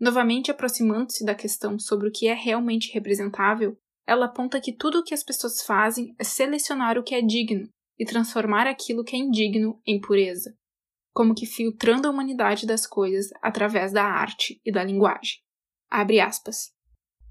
Novamente 0.00 0.50
aproximando-se 0.50 1.26
da 1.26 1.34
questão 1.34 1.78
sobre 1.78 2.08
o 2.08 2.10
que 2.10 2.26
é 2.26 2.32
realmente 2.32 2.90
representável, 2.90 3.76
ela 4.06 4.26
aponta 4.26 4.62
que 4.62 4.74
tudo 4.74 5.00
o 5.00 5.04
que 5.04 5.12
as 5.12 5.22
pessoas 5.22 5.62
fazem 5.62 6.14
é 6.18 6.24
selecionar 6.24 6.96
o 6.96 7.02
que 7.02 7.14
é 7.14 7.20
digno 7.20 7.68
e 7.98 8.06
transformar 8.06 8.66
aquilo 8.66 9.04
que 9.04 9.14
é 9.14 9.18
indigno 9.18 9.78
em 9.86 10.00
pureza 10.00 10.56
como 11.12 11.34
que 11.34 11.46
filtrando 11.46 12.08
a 12.08 12.10
humanidade 12.10 12.66
das 12.66 12.86
coisas 12.86 13.28
através 13.42 13.92
da 13.92 14.04
arte 14.04 14.60
e 14.64 14.72
da 14.72 14.82
linguagem. 14.82 15.40
Abre 15.90 16.20
aspas. 16.20 16.72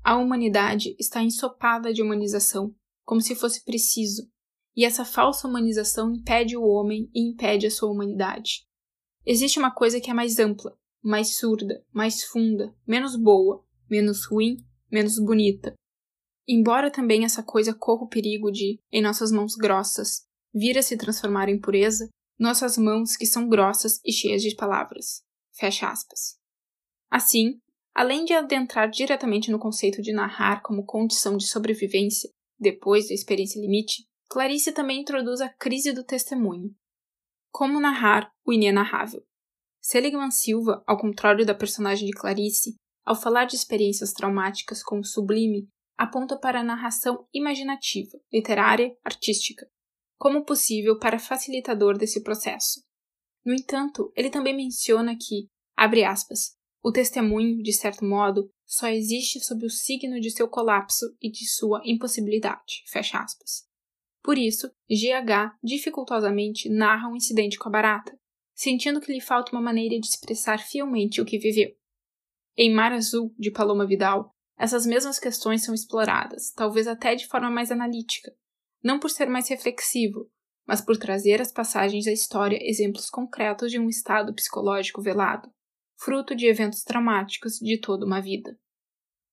A 0.03 0.17
humanidade 0.17 0.95
está 0.99 1.21
ensopada 1.21 1.93
de 1.93 2.01
humanização, 2.01 2.75
como 3.03 3.21
se 3.21 3.35
fosse 3.35 3.63
preciso, 3.63 4.29
e 4.75 4.85
essa 4.85 5.03
falsa 5.03 5.47
humanização 5.47 6.13
impede 6.13 6.55
o 6.55 6.63
homem 6.63 7.09
e 7.13 7.29
impede 7.29 7.67
a 7.67 7.71
sua 7.71 7.91
humanidade. 7.91 8.65
Existe 9.25 9.59
uma 9.59 9.71
coisa 9.71 9.99
que 9.99 10.09
é 10.09 10.13
mais 10.13 10.39
ampla, 10.39 10.75
mais 11.03 11.37
surda, 11.37 11.83
mais 11.91 12.23
funda, 12.23 12.75
menos 12.87 13.15
boa, 13.15 13.63
menos 13.89 14.25
ruim, 14.25 14.57
menos 14.91 15.19
bonita. 15.19 15.73
Embora 16.47 16.91
também 16.91 17.23
essa 17.23 17.43
coisa 17.43 17.73
corra 17.73 18.03
o 18.03 18.09
perigo 18.09 18.51
de, 18.51 18.79
em 18.91 19.01
nossas 19.01 19.31
mãos 19.31 19.55
grossas, 19.55 20.25
vir 20.53 20.77
a 20.77 20.81
se 20.81 20.97
transformar 20.97 21.49
em 21.49 21.59
pureza, 21.59 22.09
nossas 22.41 22.75
mãos 22.75 23.15
que 23.15 23.25
são 23.25 23.47
grossas 23.47 24.01
e 24.03 24.11
cheias 24.11 24.41
de 24.41 24.55
palavras. 24.55 25.21
Fecha 25.53 25.87
aspas. 25.87 26.39
Assim, 27.09 27.61
além 27.93 28.25
de 28.25 28.33
adentrar 28.33 28.89
diretamente 28.89 29.51
no 29.51 29.59
conceito 29.59 30.01
de 30.01 30.11
narrar 30.11 30.63
como 30.63 30.83
condição 30.83 31.37
de 31.37 31.45
sobrevivência 31.45 32.31
depois 32.59 33.07
da 33.07 33.13
experiência 33.13 33.61
limite, 33.61 34.07
Clarice 34.27 34.71
também 34.71 35.01
introduz 35.01 35.39
a 35.39 35.49
crise 35.49 35.93
do 35.93 36.03
testemunho. 36.03 36.73
Como 37.51 37.79
narrar 37.79 38.31
o 38.43 38.51
inenarrável? 38.51 39.21
Seligman 39.79 40.31
Silva, 40.31 40.83
ao 40.87 40.97
contrário 40.97 41.45
da 41.45 41.53
personagem 41.53 42.07
de 42.07 42.13
Clarice, 42.13 42.75
ao 43.05 43.15
falar 43.15 43.45
de 43.45 43.55
experiências 43.55 44.13
traumáticas 44.13 44.81
como 44.81 45.03
sublime, 45.03 45.67
aponta 45.95 46.39
para 46.39 46.61
a 46.61 46.63
narração 46.63 47.27
imaginativa, 47.31 48.17
literária, 48.33 48.95
artística, 49.03 49.67
como 50.21 50.45
possível 50.45 50.99
para 50.99 51.17
facilitador 51.17 51.97
desse 51.97 52.21
processo. 52.21 52.85
No 53.43 53.55
entanto, 53.55 54.13
ele 54.15 54.29
também 54.29 54.55
menciona 54.55 55.17
que, 55.19 55.47
abre 55.75 56.03
aspas, 56.03 56.55
o 56.83 56.91
testemunho, 56.91 57.63
de 57.63 57.73
certo 57.73 58.05
modo, 58.05 58.47
só 58.63 58.87
existe 58.87 59.39
sob 59.43 59.65
o 59.65 59.69
signo 59.69 60.19
de 60.19 60.29
seu 60.29 60.47
colapso 60.47 61.07
e 61.19 61.31
de 61.31 61.49
sua 61.49 61.81
impossibilidade, 61.83 62.83
fecha 62.85 63.17
aspas. 63.17 63.63
Por 64.21 64.37
isso, 64.37 64.67
GH 64.87 65.57
dificultosamente 65.63 66.69
narra 66.69 67.09
um 67.09 67.15
incidente 67.15 67.57
com 67.57 67.69
a 67.69 67.71
barata, 67.71 68.15
sentindo 68.53 69.01
que 69.01 69.11
lhe 69.11 69.21
falta 69.21 69.53
uma 69.53 69.61
maneira 69.61 69.99
de 69.99 70.05
expressar 70.05 70.59
fielmente 70.59 71.19
o 71.19 71.25
que 71.25 71.39
viveu. 71.39 71.71
Em 72.55 72.71
Mar 72.71 72.93
Azul, 72.93 73.33
de 73.39 73.49
Paloma 73.49 73.87
Vidal, 73.87 74.29
essas 74.55 74.85
mesmas 74.85 75.17
questões 75.17 75.63
são 75.63 75.73
exploradas, 75.73 76.51
talvez 76.51 76.85
até 76.85 77.15
de 77.15 77.25
forma 77.25 77.49
mais 77.49 77.71
analítica, 77.71 78.31
não 78.83 78.99
por 78.99 79.09
ser 79.09 79.27
mais 79.27 79.47
reflexivo, 79.47 80.29
mas 80.65 80.81
por 80.81 80.97
trazer 80.97 81.41
às 81.41 81.51
passagens 81.51 82.05
da 82.05 82.11
história 82.11 82.59
exemplos 82.61 83.09
concretos 83.09 83.71
de 83.71 83.79
um 83.79 83.89
estado 83.89 84.33
psicológico 84.33 85.01
velado, 85.01 85.51
fruto 85.97 86.35
de 86.35 86.47
eventos 86.47 86.83
traumáticos 86.83 87.59
de 87.59 87.79
toda 87.79 88.05
uma 88.05 88.21
vida. 88.21 88.57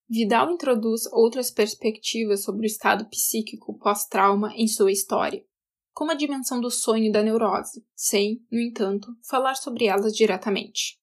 Vidal 0.09 0.51
introduz 0.51 1.07
outras 1.13 1.51
perspectivas 1.51 2.43
sobre 2.43 2.63
o 2.63 2.67
estado 2.67 3.09
psíquico 3.11 3.79
pós-trauma 3.79 4.53
em 4.55 4.67
sua 4.67 4.91
história, 4.91 5.45
como 5.93 6.13
a 6.13 6.15
dimensão 6.15 6.61
do 6.61 6.71
sonho 6.71 7.05
e 7.05 7.13
da 7.13 7.23
neurose, 7.23 7.85
sem, 7.95 8.43
no 8.51 8.59
entanto, 8.59 9.09
falar 9.29 9.55
sobre 9.55 9.87
elas 9.87 10.15
diretamente. 10.15 10.99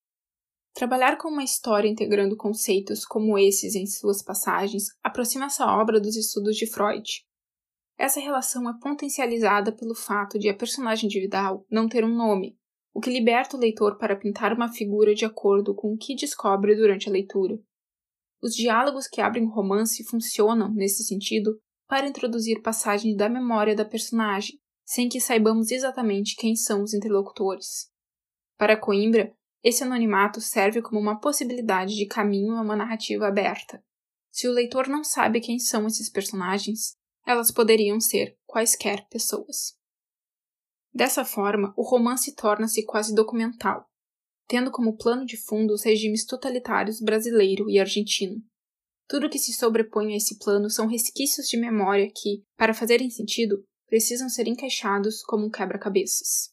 Trabalhar 0.74 1.16
com 1.18 1.28
uma 1.28 1.44
história 1.44 1.88
integrando 1.88 2.36
conceitos 2.36 3.04
como 3.04 3.38
esses 3.38 3.74
em 3.74 3.86
suas 3.86 4.22
passagens 4.22 4.86
aproxima 5.02 5.46
essa 5.46 5.66
obra 5.66 6.00
dos 6.00 6.16
estudos 6.16 6.56
de 6.56 6.66
Freud, 6.66 7.24
essa 7.98 8.20
relação 8.20 8.68
é 8.68 8.74
potencializada 8.78 9.72
pelo 9.72 9.94
fato 9.94 10.38
de 10.38 10.48
a 10.48 10.54
personagem 10.54 11.08
de 11.08 11.18
Vidal 11.18 11.66
não 11.70 11.88
ter 11.88 12.04
um 12.04 12.14
nome, 12.14 12.58
o 12.92 13.00
que 13.00 13.10
liberta 13.10 13.56
o 13.56 13.60
leitor 13.60 13.96
para 13.98 14.16
pintar 14.16 14.52
uma 14.52 14.72
figura 14.72 15.14
de 15.14 15.24
acordo 15.24 15.74
com 15.74 15.92
o 15.92 15.96
que 15.96 16.14
descobre 16.14 16.74
durante 16.74 17.08
a 17.08 17.12
leitura. 17.12 17.58
Os 18.42 18.54
diálogos 18.54 19.06
que 19.06 19.20
abrem 19.20 19.44
o 19.44 19.50
romance 19.50 20.04
funcionam, 20.04 20.72
nesse 20.72 21.04
sentido, 21.04 21.58
para 21.88 22.06
introduzir 22.06 22.62
passagens 22.62 23.16
da 23.16 23.28
memória 23.28 23.74
da 23.74 23.84
personagem, 23.84 24.58
sem 24.84 25.08
que 25.08 25.20
saibamos 25.20 25.70
exatamente 25.70 26.36
quem 26.36 26.54
são 26.54 26.82
os 26.82 26.92
interlocutores. 26.92 27.90
Para 28.58 28.76
Coimbra, 28.76 29.34
esse 29.62 29.82
anonimato 29.82 30.40
serve 30.40 30.80
como 30.80 31.00
uma 31.00 31.18
possibilidade 31.18 31.94
de 31.96 32.06
caminho 32.06 32.54
a 32.54 32.62
uma 32.62 32.76
narrativa 32.76 33.26
aberta. 33.26 33.82
Se 34.30 34.46
o 34.46 34.52
leitor 34.52 34.86
não 34.86 35.02
sabe 35.02 35.40
quem 35.40 35.58
são 35.58 35.86
esses 35.86 36.10
personagens, 36.10 36.96
elas 37.26 37.50
poderiam 37.50 38.00
ser 38.00 38.38
quaisquer 38.46 39.08
pessoas. 39.08 39.76
Dessa 40.94 41.24
forma, 41.24 41.74
o 41.76 41.82
romance 41.82 42.34
torna-se 42.34 42.84
quase 42.86 43.14
documental, 43.14 43.84
tendo 44.46 44.70
como 44.70 44.96
plano 44.96 45.26
de 45.26 45.36
fundo 45.36 45.74
os 45.74 45.84
regimes 45.84 46.24
totalitários 46.24 47.00
brasileiro 47.00 47.68
e 47.68 47.78
argentino. 47.78 48.40
Tudo 49.08 49.28
que 49.28 49.38
se 49.38 49.52
sobrepõe 49.52 50.14
a 50.14 50.16
esse 50.16 50.38
plano 50.38 50.70
são 50.70 50.86
resquícios 50.86 51.48
de 51.48 51.56
memória 51.56 52.08
que, 52.14 52.44
para 52.56 52.72
fazerem 52.72 53.10
sentido, 53.10 53.62
precisam 53.86 54.28
ser 54.28 54.46
encaixados 54.46 55.22
como 55.22 55.46
um 55.46 55.50
quebra-cabeças. 55.50 56.50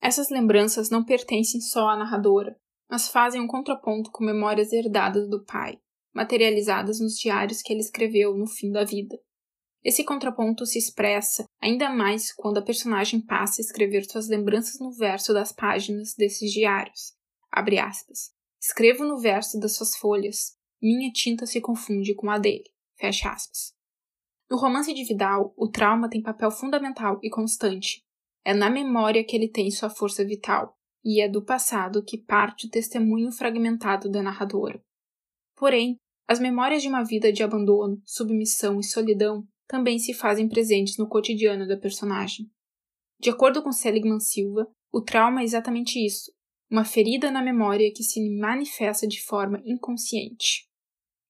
Essas 0.00 0.28
lembranças 0.28 0.90
não 0.90 1.04
pertencem 1.04 1.60
só 1.60 1.88
à 1.88 1.96
narradora, 1.96 2.58
mas 2.90 3.08
fazem 3.08 3.40
um 3.40 3.46
contraponto 3.46 4.10
com 4.10 4.24
memórias 4.24 4.72
herdadas 4.72 5.28
do 5.28 5.44
pai, 5.44 5.78
materializadas 6.14 7.00
nos 7.00 7.18
diários 7.18 7.62
que 7.62 7.72
ele 7.72 7.80
escreveu 7.80 8.36
no 8.36 8.46
fim 8.46 8.70
da 8.70 8.84
vida. 8.84 9.18
Esse 9.84 10.04
contraponto 10.04 10.66
se 10.66 10.78
expressa 10.78 11.44
ainda 11.60 11.88
mais 11.88 12.32
quando 12.32 12.58
a 12.58 12.62
personagem 12.62 13.20
passa 13.20 13.60
a 13.60 13.64
escrever 13.64 14.04
suas 14.04 14.28
lembranças 14.28 14.80
no 14.80 14.90
verso 14.90 15.32
das 15.32 15.52
páginas 15.52 16.14
desses 16.14 16.52
diários. 16.52 17.14
Abre 17.50 17.78
aspas. 17.78 18.32
Escrevo 18.60 19.04
no 19.04 19.18
verso 19.18 19.58
das 19.58 19.76
suas 19.76 19.96
folhas. 19.96 20.56
Minha 20.82 21.10
tinta 21.12 21.46
se 21.46 21.60
confunde 21.60 22.14
com 22.14 22.28
a 22.28 22.38
dele. 22.38 22.70
Fecha 22.96 23.30
aspas. 23.30 23.72
No 24.50 24.56
romance 24.56 24.92
de 24.92 25.04
Vidal, 25.04 25.52
o 25.56 25.68
trauma 25.68 26.08
tem 26.08 26.22
papel 26.22 26.50
fundamental 26.50 27.18
e 27.22 27.30
constante. 27.30 28.02
É 28.44 28.54
na 28.54 28.70
memória 28.70 29.24
que 29.24 29.36
ele 29.36 29.48
tem 29.48 29.70
sua 29.70 29.90
força 29.90 30.24
vital, 30.24 30.74
e 31.04 31.20
é 31.20 31.28
do 31.28 31.44
passado 31.44 32.02
que 32.02 32.16
parte 32.16 32.66
o 32.66 32.70
testemunho 32.70 33.30
fragmentado 33.30 34.10
da 34.10 34.22
narradora. 34.22 34.82
Porém, 35.54 35.96
as 36.26 36.40
memórias 36.40 36.82
de 36.82 36.88
uma 36.88 37.04
vida 37.04 37.32
de 37.32 37.42
abandono, 37.42 38.00
submissão 38.04 38.80
e 38.80 38.84
solidão 38.84 39.46
também 39.68 39.98
se 39.98 40.14
fazem 40.14 40.48
presentes 40.48 40.96
no 40.96 41.06
cotidiano 41.06 41.68
da 41.68 41.76
personagem. 41.76 42.50
De 43.20 43.30
acordo 43.30 43.62
com 43.62 43.70
Seligman 43.70 44.18
Silva, 44.18 44.66
o 44.90 45.02
trauma 45.02 45.42
é 45.42 45.44
exatamente 45.44 46.04
isso: 46.04 46.32
uma 46.70 46.84
ferida 46.84 47.30
na 47.30 47.42
memória 47.42 47.92
que 47.94 48.02
se 48.02 48.20
manifesta 48.38 49.06
de 49.06 49.22
forma 49.22 49.62
inconsciente. 49.64 50.66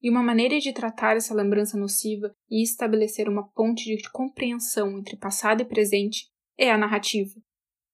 E 0.00 0.08
uma 0.08 0.22
maneira 0.22 0.60
de 0.60 0.72
tratar 0.72 1.16
essa 1.16 1.34
lembrança 1.34 1.76
nociva 1.76 2.32
e 2.48 2.62
estabelecer 2.62 3.28
uma 3.28 3.48
ponte 3.48 3.84
de 3.84 4.10
compreensão 4.10 4.96
entre 4.96 5.16
passado 5.16 5.60
e 5.62 5.64
presente 5.64 6.28
é 6.56 6.70
a 6.70 6.78
narrativa, 6.78 7.34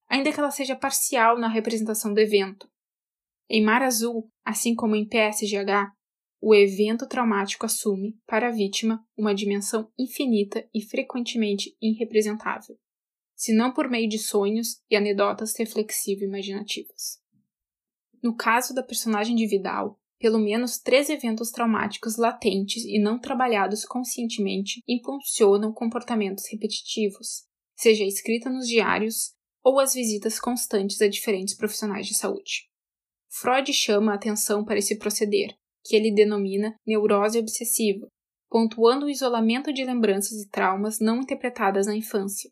ainda 0.09 0.31
que 0.31 0.39
ela 0.39 0.51
seja 0.51 0.77
parcial 0.77 1.39
na 1.39 1.49
representação 1.49 2.13
do 2.13 2.21
evento. 2.21 2.69
Em 3.49 3.63
Mar 3.63 3.83
Azul, 3.83 4.31
assim 4.45 4.75
como 4.75 4.95
em 4.95 5.09
PSGH, 5.09 5.93
o 6.47 6.55
evento 6.55 7.09
traumático 7.09 7.65
assume, 7.65 8.21
para 8.27 8.49
a 8.49 8.51
vítima, 8.51 9.03
uma 9.17 9.35
dimensão 9.35 9.91
infinita 9.99 10.69
e 10.75 10.83
frequentemente 10.83 11.75
irrepresentável, 11.81 12.77
se 13.35 13.55
não 13.55 13.73
por 13.73 13.89
meio 13.89 14.07
de 14.07 14.19
sonhos 14.19 14.83
e 14.91 14.95
anedotas 14.95 15.57
reflexivo-imaginativas. 15.59 17.19
No 18.23 18.37
caso 18.37 18.75
da 18.75 18.83
personagem 18.83 19.35
de 19.35 19.47
Vidal, 19.47 19.99
pelo 20.19 20.39
menos 20.39 20.79
três 20.79 21.09
eventos 21.09 21.51
traumáticos 21.51 22.19
latentes 22.19 22.85
e 22.85 23.01
não 23.01 23.19
trabalhados 23.19 23.87
conscientemente 23.87 24.83
impulsionam 24.87 25.73
comportamentos 25.73 26.45
repetitivos, 26.53 27.47
seja 27.75 28.05
a 28.05 28.07
escrita 28.07 28.51
nos 28.51 28.69
diários 28.69 29.33
ou 29.63 29.81
as 29.81 29.95
visitas 29.95 30.39
constantes 30.39 31.01
a 31.01 31.09
diferentes 31.09 31.55
profissionais 31.55 32.07
de 32.07 32.15
saúde. 32.15 32.69
Freud 33.31 33.73
chama 33.73 34.13
a 34.13 34.17
atenção 34.17 34.63
para 34.63 34.79
esse 34.79 34.99
proceder, 34.99 35.57
que 35.85 35.95
ele 35.95 36.11
denomina 36.11 36.75
neurose 36.87 37.39
obsessiva, 37.39 38.09
pontuando 38.49 39.07
o 39.07 39.11
isolamento 39.11 39.73
de 39.73 39.85
lembranças 39.85 40.41
e 40.41 40.49
traumas 40.49 40.99
não 41.01 41.21
interpretadas 41.21 41.87
na 41.87 41.95
infância. 41.95 42.51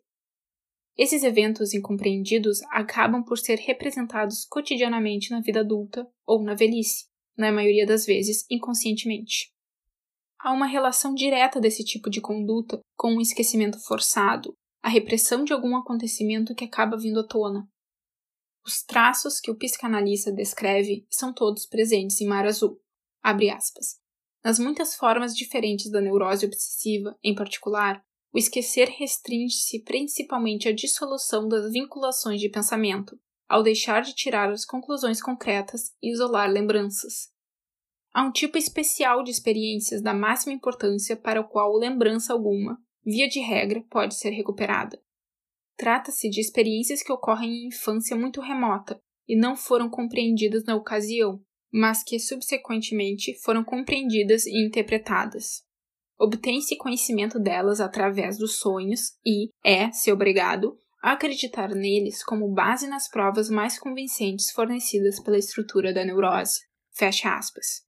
Esses 0.97 1.23
eventos 1.23 1.73
incompreendidos 1.73 2.61
acabam 2.71 3.25
por 3.25 3.39
ser 3.39 3.59
representados 3.59 4.45
cotidianamente 4.45 5.31
na 5.31 5.41
vida 5.41 5.61
adulta 5.61 6.07
ou 6.27 6.43
na 6.43 6.55
velhice, 6.55 7.07
na 7.37 7.51
maioria 7.51 7.87
das 7.87 8.05
vezes 8.05 8.45
inconscientemente. 8.51 9.51
Há 10.39 10.53
uma 10.53 10.67
relação 10.67 11.15
direta 11.15 11.61
desse 11.61 11.85
tipo 11.85 12.11
de 12.11 12.21
conduta 12.21 12.81
com 12.97 13.15
um 13.15 13.21
esquecimento 13.21 13.79
forçado, 13.79 14.53
a 14.83 14.89
repressão 14.89 15.45
de 15.45 15.53
algum 15.53 15.77
acontecimento 15.77 16.55
que 16.55 16.65
acaba 16.65 16.99
vindo 16.99 17.21
à 17.21 17.27
tona. 17.27 17.67
Os 18.67 18.83
traços 18.83 19.41
que 19.41 19.51
o 19.51 19.57
psicanalista 19.57 20.33
descreve 20.33 21.07
são 21.09 21.33
todos 21.33 21.65
presentes 21.65 22.21
em 22.21 22.27
Mar 22.27 22.45
Azul. 22.45 22.81
Nas 24.45 24.59
muitas 24.59 24.95
formas 24.95 25.35
diferentes 25.37 25.91
da 25.91 26.00
neurose 26.00 26.45
obsessiva, 26.45 27.17
em 27.23 27.35
particular, 27.35 28.05
o 28.33 28.38
esquecer 28.38 28.88
restringe-se 28.88 29.83
principalmente 29.85 30.69
à 30.69 30.73
dissolução 30.73 31.47
das 31.47 31.71
vinculações 31.71 32.41
de 32.41 32.49
pensamento, 32.49 33.19
ao 33.49 33.62
deixar 33.62 34.02
de 34.02 34.14
tirar 34.14 34.50
as 34.50 34.64
conclusões 34.64 35.23
concretas 35.23 35.95
e 36.02 36.11
isolar 36.11 36.50
lembranças. 36.50 37.31
Há 38.14 38.23
um 38.25 38.33
tipo 38.33 38.59
especial 38.59 39.23
de 39.23 39.31
experiências 39.31 40.02
da 40.02 40.12
máxima 40.12 40.55
importância 40.55 41.17
para 41.17 41.41
o 41.41 41.49
qual 41.49 41.76
lembrança 41.76 42.33
alguma, 42.33 42.79
via 43.05 43.29
de 43.29 43.41
regra, 43.41 43.85
pode 43.91 44.14
ser 44.14 44.31
recuperada. 44.31 45.00
Trata-se 45.76 46.29
de 46.29 46.41
experiências 46.41 47.02
que 47.02 47.12
ocorrem 47.12 47.50
em 47.50 47.67
infância 47.69 48.17
muito 48.17 48.41
remota 48.41 49.00
e 49.29 49.37
não 49.37 49.57
foram 49.57 49.88
compreendidas 49.88 50.64
na 50.64 50.75
ocasião, 50.75 51.43
mas 51.73 52.05
que 52.05 52.19
subsequentemente 52.19 53.35
foram 53.43 53.64
compreendidas 53.64 54.47
e 54.47 54.64
interpretadas. 54.64 55.62
Obtém-se 56.19 56.76
conhecimento 56.76 57.41
delas 57.41 57.81
através 57.81 58.37
dos 58.38 58.59
sonhos 58.59 59.17
e 59.25 59.49
é, 59.64 59.91
se 59.91 60.12
obrigado, 60.12 60.76
acreditar 61.02 61.75
neles 61.75 62.23
como 62.23 62.52
base 62.52 62.87
nas 62.87 63.09
provas 63.09 63.49
mais 63.49 63.79
convincentes 63.79 64.50
fornecidas 64.52 65.19
pela 65.19 65.38
estrutura 65.38 65.93
da 65.93 66.05
neurose. 66.05 66.61
Fecha 66.93 67.35
aspas. 67.35 67.83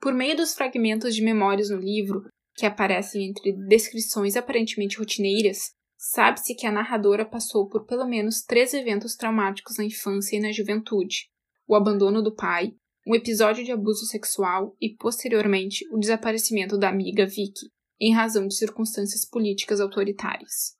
Por 0.00 0.14
meio 0.14 0.36
dos 0.36 0.54
fragmentos 0.54 1.14
de 1.14 1.22
memórias 1.22 1.68
no 1.68 1.78
livro, 1.78 2.28
que 2.54 2.64
aparecem 2.64 3.28
entre 3.28 3.52
descrições 3.66 4.36
aparentemente 4.36 4.98
rotineiras, 4.98 5.72
sabe-se 5.98 6.54
que 6.54 6.66
a 6.66 6.72
narradora 6.72 7.24
passou 7.24 7.68
por 7.68 7.84
pelo 7.84 8.06
menos 8.06 8.42
três 8.42 8.72
eventos 8.72 9.16
traumáticos 9.16 9.76
na 9.76 9.84
infância 9.84 10.36
e 10.36 10.40
na 10.40 10.52
juventude: 10.52 11.28
o 11.66 11.74
abandono 11.74 12.22
do 12.22 12.34
pai, 12.34 12.72
um 13.06 13.14
episódio 13.14 13.64
de 13.64 13.70
abuso 13.70 14.04
sexual 14.04 14.76
e, 14.80 14.94
posteriormente, 14.96 15.86
o 15.92 15.98
desaparecimento 15.98 16.76
da 16.76 16.88
amiga 16.88 17.24
Vicky, 17.24 17.70
em 18.00 18.12
razão 18.12 18.48
de 18.48 18.56
circunstâncias 18.56 19.24
políticas 19.24 19.80
autoritárias. 19.80 20.74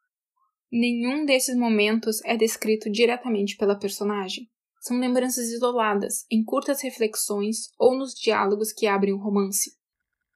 Nenhum 0.71 1.25
desses 1.25 1.57
momentos 1.57 2.21
é 2.25 2.37
descrito 2.37 2.91
diretamente 2.91 3.57
pela 3.57 3.79
personagem. 3.79 4.51
São 4.81 4.99
lembranças 4.99 5.49
isoladas, 5.51 6.27
em 6.29 6.43
curtas 6.43 6.83
reflexões 6.83 7.71
ou 7.79 7.97
nos 7.97 8.13
diálogos 8.13 8.73
que 8.73 8.89
abrem 8.89 9.15
o 9.15 9.19
romance. 9.19 9.77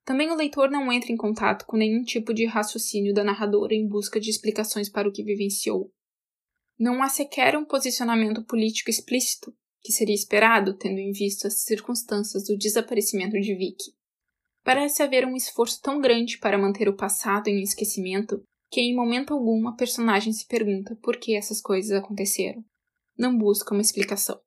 Também 0.04 0.30
o 0.30 0.36
leitor 0.36 0.70
não 0.70 0.92
entra 0.92 1.12
em 1.12 1.16
contato 1.16 1.66
com 1.66 1.76
nenhum 1.76 2.04
tipo 2.04 2.32
de 2.32 2.46
raciocínio 2.46 3.12
da 3.12 3.24
narradora 3.24 3.74
em 3.74 3.86
busca 3.86 4.20
de 4.20 4.30
explicações 4.30 4.88
para 4.88 5.08
o 5.08 5.12
que 5.12 5.24
vivenciou. 5.24 5.92
Não 6.78 7.02
há 7.02 7.08
sequer 7.08 7.56
um 7.56 7.64
posicionamento 7.64 8.44
político 8.44 8.90
explícito, 8.90 9.52
que 9.82 9.92
seria 9.92 10.14
esperado 10.14 10.76
tendo 10.76 10.98
em 10.98 11.12
vista 11.12 11.48
as 11.48 11.62
circunstâncias 11.62 12.44
do 12.44 12.56
desaparecimento 12.56 13.38
de 13.40 13.54
Vicky. 13.54 13.92
Parece 14.62 15.02
haver 15.02 15.26
um 15.26 15.36
esforço 15.36 15.80
tão 15.80 16.00
grande 16.00 16.38
para 16.38 16.58
manter 16.58 16.88
o 16.88 16.96
passado 16.96 17.48
em 17.48 17.62
esquecimento 17.62 18.42
que 18.70 18.80
em 18.80 18.94
momento 18.94 19.34
algum 19.34 19.66
a 19.66 19.74
personagem 19.74 20.32
se 20.32 20.46
pergunta 20.46 20.96
por 21.02 21.16
que 21.16 21.34
essas 21.34 21.60
coisas 21.60 21.90
aconteceram. 21.90 22.64
Não 23.18 23.36
busca 23.36 23.74
uma 23.74 23.80
explicação. 23.80 24.40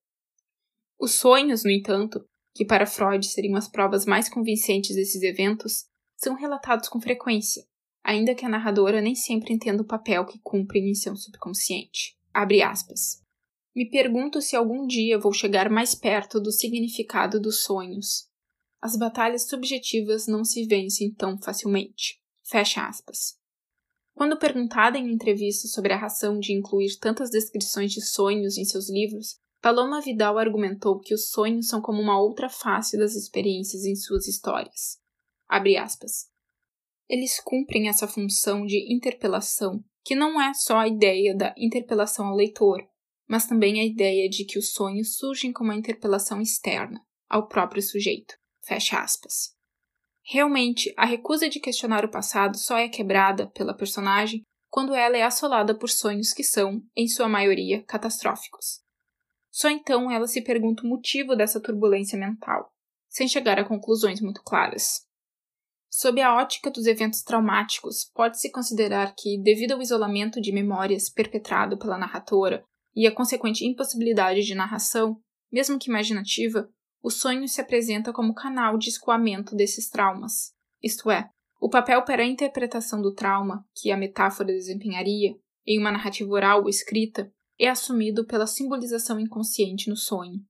Os 1.00 1.16
sonhos, 1.16 1.64
no 1.64 1.72
entanto, 1.72 2.24
que 2.56 2.64
para 2.64 2.86
Freud 2.86 3.26
seriam 3.26 3.56
as 3.56 3.68
provas 3.68 4.06
mais 4.06 4.30
convincentes 4.30 4.96
desses 4.96 5.22
eventos, 5.24 5.86
são 6.16 6.36
relatados 6.36 6.88
com 6.88 7.02
frequência, 7.02 7.66
ainda 8.04 8.36
que 8.36 8.46
a 8.46 8.50
narradora 8.50 9.02
nem 9.02 9.16
sempre 9.16 9.54
entenda 9.54 9.82
o 9.82 9.88
papel 9.88 10.26
que 10.26 10.40
cumpre 10.40 10.80
em 10.80 10.94
seu 10.94 11.16
subconsciente. 11.16 12.16
Abre 12.34 12.62
aspas. 12.62 13.23
Me 13.76 13.90
pergunto 13.90 14.40
se 14.40 14.56
algum 14.56 14.86
dia 14.86 15.18
vou 15.18 15.34
chegar 15.34 15.70
mais 15.70 15.96
perto 15.96 16.40
do 16.40 16.52
significado 16.52 17.40
dos 17.40 17.64
sonhos. 17.64 18.30
As 18.80 18.96
batalhas 18.96 19.48
subjetivas 19.48 20.28
não 20.28 20.44
se 20.44 20.66
vencem 20.68 21.12
tão 21.12 21.40
facilmente. 21.42 22.22
Fecha 22.44 22.86
aspas. 22.86 23.40
Quando 24.14 24.38
perguntada 24.38 24.98
em 24.98 25.12
entrevista 25.12 25.68
sobre 25.68 25.92
a 25.92 25.98
razão 25.98 26.38
de 26.38 26.54
incluir 26.54 27.00
tantas 27.00 27.32
descrições 27.32 27.92
de 27.92 28.02
sonhos 28.02 28.58
em 28.58 28.66
seus 28.66 28.90
livros, 28.90 29.40
Paloma 29.60 30.02
Vidal 30.02 30.38
argumentou 30.38 31.00
que 31.00 31.14
os 31.14 31.30
sonhos 31.30 31.68
são 31.68 31.82
como 31.82 32.00
uma 32.00 32.20
outra 32.20 32.50
face 32.50 32.98
das 32.98 33.16
experiências 33.16 33.86
em 33.86 33.96
suas 33.96 34.28
histórias. 34.28 35.00
Eles 37.10 37.40
cumprem 37.40 37.88
essa 37.88 38.08
função 38.08 38.66
de 38.66 38.94
interpelação, 38.94 39.84
que 40.04 40.16
não 40.16 40.40
é 40.40 40.54
só 40.54 40.80
a 40.80 40.88
ideia 40.88 41.36
da 41.36 41.56
interpelação 41.58 42.28
ao 42.28 42.36
leitor, 42.36 42.86
mas 43.28 43.48
também 43.48 43.80
a 43.80 43.86
ideia 43.86 44.30
de 44.30 44.46
que 44.46 44.60
os 44.60 44.72
sonhos 44.72 45.16
surgem 45.18 45.52
como 45.52 45.70
uma 45.70 45.78
interpelação 45.78 46.42
externa, 46.42 47.02
ao 47.30 47.48
próprio 47.48 47.82
sujeito. 47.82 48.36
Fecha 48.66 49.00
aspas. 49.00 49.54
Realmente, 50.26 50.94
a 50.96 51.06
recusa 51.06 51.50
de 51.50 51.60
questionar 51.60 52.06
o 52.06 52.12
passado 52.12 52.58
só 52.58 52.78
é 52.78 52.88
quebrada 52.88 53.48
pela 53.48 53.76
personagem 53.76 54.42
quando 54.70 54.96
ela 54.96 55.18
é 55.18 55.22
assolada 55.22 55.78
por 55.78 55.90
sonhos 55.90 56.34
que 56.34 56.44
são, 56.44 56.82
em 56.96 57.08
sua 57.08 57.28
maioria, 57.28 57.84
catastróficos. 57.84 58.82
Só 59.52 59.70
então 59.70 60.10
ela 60.10 60.28
se 60.28 60.42
pergunta 60.42 60.84
o 60.84 60.88
motivo 60.88 61.36
dessa 61.36 61.62
turbulência 61.62 62.18
mental, 62.18 62.72
sem 63.08 63.28
chegar 63.28 63.60
a 63.60 63.68
conclusões 63.68 64.20
muito 64.20 64.42
claras. 64.42 65.06
Sob 65.92 66.20
a 66.20 66.36
ótica 66.36 66.72
dos 66.72 66.88
eventos 66.88 67.22
traumáticos, 67.22 68.10
pode-se 68.16 68.50
considerar 68.52 69.14
que, 69.16 69.38
devido 69.44 69.74
ao 69.74 69.82
isolamento 69.82 70.42
de 70.42 70.52
memórias 70.52 71.08
perpetrado 71.08 71.78
pela 71.78 72.00
narradora 72.00 72.66
e 72.96 73.08
a 73.08 73.12
consequente 73.14 73.66
impossibilidade 73.66 74.42
de 74.42 74.56
narração, 74.56 75.20
mesmo 75.52 75.80
que 75.80 75.90
imaginativa, 75.90 76.70
o 77.02 77.10
sonho 77.10 77.48
se 77.48 77.60
apresenta 77.60 78.14
como 78.14 78.34
canal 78.34 78.78
de 78.78 78.90
escoamento 78.90 79.56
desses 79.56 79.90
traumas, 79.90 80.54
isto 80.82 81.10
é, 81.10 81.30
o 81.62 81.70
papel 81.70 82.04
para 82.04 82.24
a 82.24 82.26
interpretação 82.26 83.02
do 83.02 83.14
trauma 83.14 83.66
que 83.74 83.90
a 83.90 83.96
metáfora 83.96 84.52
desempenharia, 84.52 85.34
em 85.66 85.80
uma 85.80 85.94
narrativa 85.94 86.30
oral 86.30 86.64
ou 86.64 86.68
escrita, 86.68 87.32
é 87.58 87.70
assumido 87.70 88.26
pela 88.26 88.46
simbolização 88.46 89.18
inconsciente 89.18 89.90
no 89.90 89.96
sonho. 89.96 90.44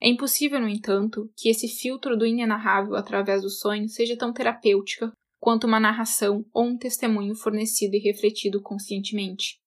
É 0.00 0.08
impossível, 0.08 0.58
no 0.58 0.68
entanto, 0.68 1.30
que 1.36 1.50
esse 1.50 1.68
filtro 1.68 2.16
do 2.16 2.24
inenarrável 2.24 2.96
através 2.96 3.42
do 3.42 3.50
sonho 3.50 3.88
seja 3.90 4.16
tão 4.16 4.32
terapêutica 4.32 5.12
quanto 5.38 5.66
uma 5.66 5.78
narração 5.78 6.44
ou 6.50 6.64
um 6.64 6.78
testemunho 6.78 7.34
fornecido 7.34 7.96
e 7.96 7.98
refletido 7.98 8.62
conscientemente. 8.62 9.58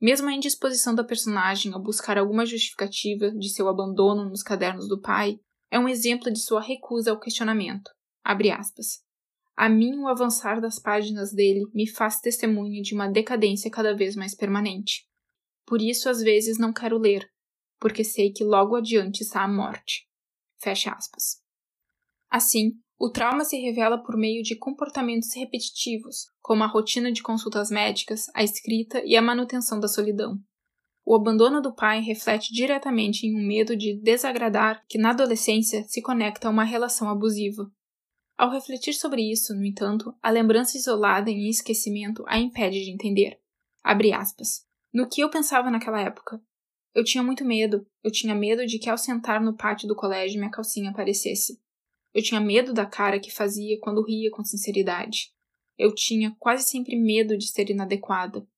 Mesmo 0.00 0.28
a 0.28 0.32
indisposição 0.32 0.94
da 0.94 1.02
personagem 1.02 1.72
ao 1.72 1.82
buscar 1.82 2.18
alguma 2.18 2.44
justificativa 2.44 3.30
de 3.30 3.48
seu 3.48 3.68
abandono 3.68 4.28
nos 4.28 4.42
cadernos 4.42 4.88
do 4.88 5.00
pai 5.00 5.38
é 5.70 5.78
um 5.78 5.88
exemplo 5.88 6.30
de 6.30 6.38
sua 6.38 6.60
recusa 6.60 7.10
ao 7.10 7.18
questionamento. 7.18 7.90
A 9.56 9.68
mim, 9.70 9.98
o 9.98 10.08
avançar 10.08 10.60
das 10.60 10.78
páginas 10.78 11.32
dele 11.32 11.64
me 11.72 11.88
faz 11.88 12.20
testemunha 12.20 12.82
de 12.82 12.94
uma 12.94 13.08
decadência 13.08 13.70
cada 13.70 13.96
vez 13.96 14.14
mais 14.14 14.34
permanente. 14.34 15.08
Por 15.64 15.80
isso, 15.80 16.10
às 16.10 16.20
vezes, 16.20 16.58
não 16.58 16.72
quero 16.72 16.98
ler. 16.98 17.26
porque 17.78 18.02
sei 18.02 18.32
que 18.32 18.42
logo 18.42 18.74
adiante 18.74 19.20
está 19.20 19.42
a 19.42 19.48
morte. 19.48 20.08
Fecha 20.58 20.92
aspas. 20.92 21.42
Assim, 22.30 22.72
o 22.98 23.10
trauma 23.10 23.44
se 23.44 23.58
revela 23.58 23.98
por 23.98 24.16
meio 24.16 24.42
de 24.42 24.56
comportamentos 24.56 25.34
repetitivos, 25.34 26.28
como 26.40 26.64
a 26.64 26.66
rotina 26.66 27.12
de 27.12 27.22
consultas 27.22 27.70
médicas, 27.70 28.26
a 28.34 28.42
escrita 28.42 29.02
e 29.04 29.16
a 29.16 29.22
manutenção 29.22 29.78
da 29.78 29.86
solidão. 29.86 30.38
O 31.04 31.14
abandono 31.14 31.60
do 31.60 31.74
pai 31.74 32.00
reflete 32.00 32.52
diretamente 32.52 33.26
em 33.26 33.36
um 33.36 33.46
medo 33.46 33.76
de 33.76 33.94
desagradar 34.00 34.82
que 34.88 34.98
na 34.98 35.10
adolescência 35.10 35.84
se 35.84 36.00
conecta 36.00 36.48
a 36.48 36.50
uma 36.50 36.64
relação 36.64 37.08
abusiva. 37.08 37.70
Ao 38.36 38.50
refletir 38.50 38.94
sobre 38.94 39.30
isso, 39.30 39.54
no 39.54 39.64
entanto, 39.64 40.14
a 40.22 40.30
lembrança 40.30 40.76
isolada 40.76 41.30
em 41.30 41.48
esquecimento 41.48 42.24
a 42.26 42.38
impede 42.38 42.82
de 42.82 42.90
entender. 42.90 43.38
Abre 43.84 44.12
aspas. 44.12 44.66
No 44.92 45.08
que 45.08 45.20
eu 45.20 45.30
pensava 45.30 45.70
naquela 45.70 46.00
época? 46.00 46.40
Eu 46.94 47.04
tinha 47.04 47.22
muito 47.22 47.44
medo. 47.44 47.86
Eu 48.02 48.10
tinha 48.10 48.34
medo 48.34 48.66
de 48.66 48.78
que 48.78 48.88
ao 48.88 48.98
sentar 48.98 49.40
no 49.40 49.54
pátio 49.54 49.86
do 49.86 49.94
colégio 49.94 50.38
minha 50.38 50.50
calcinha 50.50 50.90
aparecesse. 50.90 51.60
Eu 52.16 52.22
tinha 52.22 52.40
medo 52.40 52.72
da 52.72 52.86
cara 52.86 53.20
que 53.20 53.30
fazia 53.30 53.78
quando 53.78 54.02
ria 54.02 54.30
com 54.30 54.42
sinceridade. 54.42 55.34
Eu 55.76 55.94
tinha 55.94 56.34
quase 56.38 56.66
sempre 56.66 56.96
medo 56.96 57.36
de 57.36 57.46
ser 57.46 57.68
inadequada. 57.68 58.48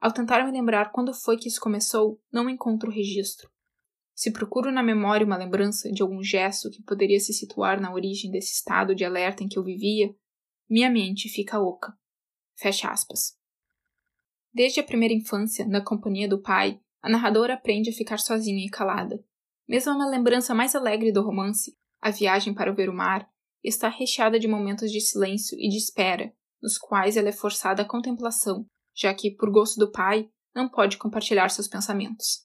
Ao 0.00 0.12
tentar 0.12 0.44
me 0.44 0.52
lembrar 0.52 0.92
quando 0.92 1.12
foi 1.12 1.36
que 1.36 1.48
isso 1.48 1.60
começou, 1.60 2.22
não 2.32 2.48
encontro 2.48 2.92
registro. 2.92 3.50
Se 4.14 4.30
procuro 4.30 4.70
na 4.70 4.80
memória 4.80 5.26
uma 5.26 5.36
lembrança 5.36 5.90
de 5.90 6.02
algum 6.02 6.22
gesto 6.22 6.70
que 6.70 6.84
poderia 6.84 7.18
se 7.18 7.32
situar 7.32 7.80
na 7.80 7.92
origem 7.92 8.30
desse 8.30 8.52
estado 8.52 8.94
de 8.94 9.04
alerta 9.04 9.42
em 9.42 9.48
que 9.48 9.58
eu 9.58 9.64
vivia, 9.64 10.14
minha 10.70 10.88
mente 10.88 11.28
fica 11.28 11.60
oca. 11.60 11.98
Fecha 12.54 12.90
aspas. 12.90 13.36
Desde 14.52 14.78
a 14.78 14.84
primeira 14.84 15.12
infância, 15.12 15.66
na 15.66 15.82
companhia 15.84 16.28
do 16.28 16.40
pai, 16.40 16.80
a 17.02 17.10
narradora 17.10 17.54
aprende 17.54 17.90
a 17.90 17.92
ficar 17.92 18.20
sozinha 18.20 18.64
e 18.64 18.70
calada. 18.70 19.20
Mesmo 19.66 19.92
uma 19.92 20.08
lembrança 20.08 20.54
mais 20.54 20.76
alegre 20.76 21.10
do 21.10 21.22
romance, 21.22 21.76
a 22.04 22.10
viagem 22.10 22.52
para 22.52 22.70
ver 22.70 22.90
o 22.90 22.94
mar, 22.94 23.26
está 23.64 23.88
recheada 23.88 24.38
de 24.38 24.46
momentos 24.46 24.92
de 24.92 25.00
silêncio 25.00 25.58
e 25.58 25.70
de 25.70 25.78
espera, 25.78 26.30
nos 26.62 26.76
quais 26.76 27.16
ela 27.16 27.30
é 27.30 27.32
forçada 27.32 27.80
à 27.80 27.88
contemplação, 27.88 28.66
já 28.94 29.14
que, 29.14 29.30
por 29.30 29.50
gosto 29.50 29.78
do 29.78 29.90
pai, 29.90 30.28
não 30.54 30.68
pode 30.68 30.98
compartilhar 30.98 31.48
seus 31.48 31.66
pensamentos. 31.66 32.44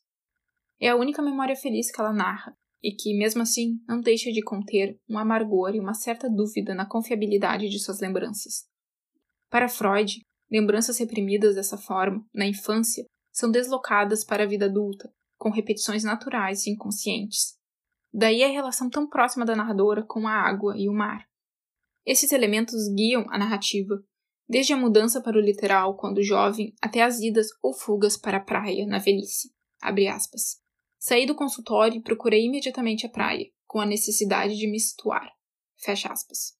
É 0.79 0.87
a 0.87 0.95
única 0.95 1.21
memória 1.21 1.57
feliz 1.57 1.91
que 1.91 1.99
ela 1.99 2.13
narra, 2.13 2.55
e 2.81 2.93
que, 2.95 3.13
mesmo 3.17 3.41
assim, 3.41 3.81
não 3.85 3.99
deixa 3.99 4.31
de 4.31 4.41
conter 4.41 4.97
um 5.09 5.17
amargor 5.17 5.75
e 5.75 5.79
uma 5.81 5.93
certa 5.93 6.29
dúvida 6.29 6.73
na 6.73 6.87
confiabilidade 6.87 7.67
de 7.67 7.79
suas 7.79 7.99
lembranças. 7.99 8.65
Para 9.49 9.67
Freud, 9.67 10.21
lembranças 10.49 10.97
reprimidas 10.99 11.55
dessa 11.55 11.77
forma, 11.77 12.25
na 12.33 12.45
infância, 12.45 13.03
são 13.29 13.51
deslocadas 13.51 14.23
para 14.23 14.43
a 14.43 14.47
vida 14.47 14.67
adulta, 14.67 15.11
com 15.37 15.49
repetições 15.49 16.05
naturais 16.05 16.65
e 16.65 16.69
inconscientes. 16.69 17.58
Daí 18.13 18.43
a 18.43 18.47
relação 18.47 18.89
tão 18.89 19.07
próxima 19.07 19.45
da 19.45 19.55
narradora 19.55 20.03
com 20.03 20.27
a 20.27 20.33
água 20.33 20.75
e 20.77 20.89
o 20.89 20.93
mar. 20.93 21.27
Esses 22.05 22.31
elementos 22.31 22.87
guiam 22.95 23.25
a 23.29 23.37
narrativa, 23.37 24.01
desde 24.47 24.73
a 24.73 24.77
mudança 24.77 25.21
para 25.21 25.37
o 25.37 25.41
literal 25.41 25.95
quando 25.95 26.23
jovem 26.23 26.73
até 26.81 27.03
as 27.03 27.19
idas 27.19 27.47
ou 27.61 27.73
fugas 27.73 28.17
para 28.17 28.37
a 28.37 28.43
praia 28.43 28.85
na 28.87 28.97
velhice. 28.97 29.53
Saí 30.97 31.25
do 31.25 31.35
consultório 31.35 31.97
e 31.97 32.03
procurei 32.03 32.45
imediatamente 32.45 33.05
a 33.05 33.09
praia, 33.09 33.45
com 33.65 33.79
a 33.79 33.85
necessidade 33.85 34.57
de 34.57 34.67
me 34.67 34.79
situar. 34.79 35.31
Fecha 35.77 36.11
aspas. 36.11 36.57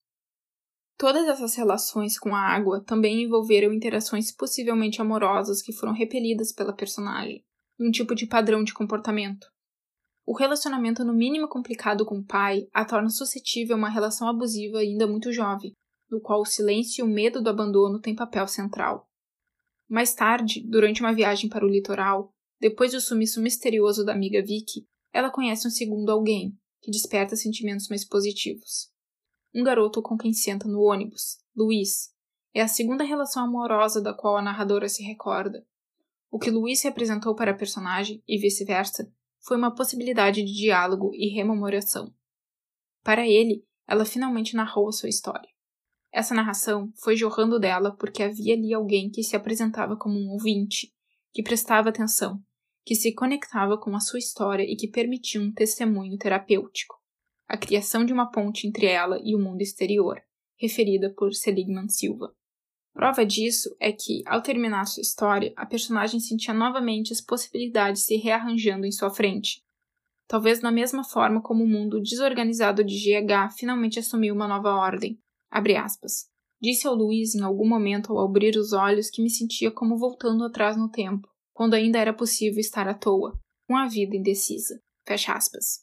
Todas 0.96 1.26
essas 1.26 1.54
relações 1.56 2.18
com 2.18 2.34
a 2.34 2.40
água 2.40 2.84
também 2.84 3.22
envolveram 3.22 3.72
interações 3.72 4.30
possivelmente 4.30 5.00
amorosas 5.00 5.60
que 5.60 5.72
foram 5.72 5.92
repelidas 5.92 6.52
pela 6.52 6.74
personagem, 6.74 7.44
um 7.78 7.90
tipo 7.90 8.14
de 8.14 8.26
padrão 8.26 8.62
de 8.62 8.72
comportamento. 8.72 9.46
O 10.26 10.36
relacionamento 10.36 11.04
no 11.04 11.12
mínimo 11.12 11.48
complicado 11.48 12.04
com 12.04 12.18
o 12.18 12.24
pai 12.24 12.68
a 12.72 12.84
torna 12.84 13.10
suscetível 13.10 13.74
a 13.76 13.78
uma 13.78 13.88
relação 13.88 14.28
abusiva 14.28 14.78
ainda 14.78 15.06
muito 15.06 15.32
jovem, 15.32 15.72
no 16.10 16.20
qual 16.20 16.40
o 16.40 16.46
silêncio 16.46 17.02
e 17.02 17.08
o 17.08 17.10
medo 17.10 17.42
do 17.42 17.50
abandono 17.50 18.00
têm 18.00 18.14
papel 18.14 18.46
central. 18.46 19.08
Mais 19.88 20.14
tarde, 20.14 20.62
durante 20.68 21.00
uma 21.00 21.14
viagem 21.14 21.48
para 21.48 21.64
o 21.64 21.68
litoral, 21.68 22.32
depois 22.60 22.92
do 22.92 23.00
sumiço 23.00 23.40
misterioso 23.40 24.04
da 24.04 24.12
amiga 24.12 24.40
Vicky, 24.40 24.86
ela 25.12 25.30
conhece 25.30 25.66
um 25.66 25.70
segundo 25.70 26.10
alguém, 26.10 26.56
que 26.80 26.90
desperta 26.90 27.34
sentimentos 27.34 27.88
mais 27.88 28.06
positivos. 28.06 28.90
Um 29.54 29.64
garoto 29.64 30.00
com 30.00 30.16
quem 30.16 30.32
senta 30.32 30.68
no 30.68 30.80
ônibus, 30.80 31.38
Luiz, 31.56 32.10
é 32.54 32.60
a 32.60 32.68
segunda 32.68 33.02
relação 33.02 33.44
amorosa 33.44 34.00
da 34.00 34.14
qual 34.14 34.36
a 34.36 34.42
narradora 34.42 34.88
se 34.88 35.02
recorda. 35.02 35.64
O 36.30 36.38
que 36.38 36.50
Luiz 36.50 36.82
representou 36.82 37.34
para 37.34 37.50
a 37.50 37.56
personagem, 37.56 38.22
e 38.28 38.38
vice-versa, 38.38 39.12
foi 39.42 39.56
uma 39.56 39.74
possibilidade 39.74 40.42
de 40.42 40.52
diálogo 40.52 41.10
e 41.14 41.28
rememoração. 41.28 42.14
Para 43.02 43.26
ele, 43.26 43.64
ela 43.86 44.04
finalmente 44.04 44.54
narrou 44.54 44.88
a 44.88 44.92
sua 44.92 45.08
história. 45.08 45.48
Essa 46.12 46.34
narração 46.34 46.92
foi 47.02 47.16
jorrando 47.16 47.58
dela 47.58 47.96
porque 47.96 48.22
havia 48.22 48.54
ali 48.54 48.74
alguém 48.74 49.10
que 49.10 49.22
se 49.22 49.36
apresentava 49.36 49.96
como 49.96 50.18
um 50.18 50.30
ouvinte, 50.32 50.92
que 51.32 51.42
prestava 51.42 51.88
atenção, 51.88 52.42
que 52.84 52.94
se 52.94 53.14
conectava 53.14 53.78
com 53.78 53.94
a 53.94 54.00
sua 54.00 54.18
história 54.18 54.64
e 54.64 54.76
que 54.76 54.88
permitia 54.88 55.40
um 55.40 55.52
testemunho 55.52 56.18
terapêutico, 56.18 56.96
a 57.46 57.56
criação 57.56 58.04
de 58.04 58.12
uma 58.12 58.30
ponte 58.30 58.66
entre 58.66 58.86
ela 58.86 59.20
e 59.22 59.34
o 59.34 59.38
mundo 59.38 59.62
exterior, 59.62 60.20
referida 60.58 61.12
por 61.16 61.32
Seligman 61.32 61.88
Silva. 61.88 62.34
Prova 62.92 63.24
disso 63.24 63.74
é 63.80 63.92
que, 63.92 64.22
ao 64.26 64.42
terminar 64.42 64.84
sua 64.84 65.00
história, 65.00 65.52
a 65.56 65.64
personagem 65.64 66.20
sentia 66.20 66.52
novamente 66.52 67.12
as 67.12 67.20
possibilidades 67.20 68.02
se 68.02 68.16
rearranjando 68.16 68.86
em 68.86 68.92
sua 68.92 69.10
frente. 69.10 69.62
Talvez 70.26 70.60
da 70.60 70.70
mesma 70.70 71.02
forma 71.02 71.40
como 71.40 71.64
o 71.64 71.68
mundo 71.68 72.00
desorganizado 72.00 72.84
de 72.84 72.94
GH 72.94 73.52
finalmente 73.56 73.98
assumiu 73.98 74.34
uma 74.34 74.46
nova 74.46 74.74
ordem, 74.74 75.18
Abre 75.50 75.76
aspas. 75.76 76.28
Disse 76.60 76.86
ao 76.86 76.94
Luiz 76.94 77.34
em 77.34 77.42
algum 77.42 77.66
momento 77.66 78.12
ao 78.12 78.24
abrir 78.24 78.56
os 78.56 78.72
olhos 78.72 79.10
que 79.10 79.22
me 79.22 79.30
sentia 79.30 79.70
como 79.70 79.98
voltando 79.98 80.44
atrás 80.44 80.76
no 80.76 80.88
tempo, 80.88 81.28
quando 81.52 81.74
ainda 81.74 81.98
era 81.98 82.12
possível 82.12 82.60
estar 82.60 82.86
à 82.86 82.94
toa, 82.94 83.36
com 83.66 83.76
a 83.76 83.88
vida 83.88 84.16
indecisa. 84.16 84.80
Fecha 85.04 85.32
aspas. 85.32 85.80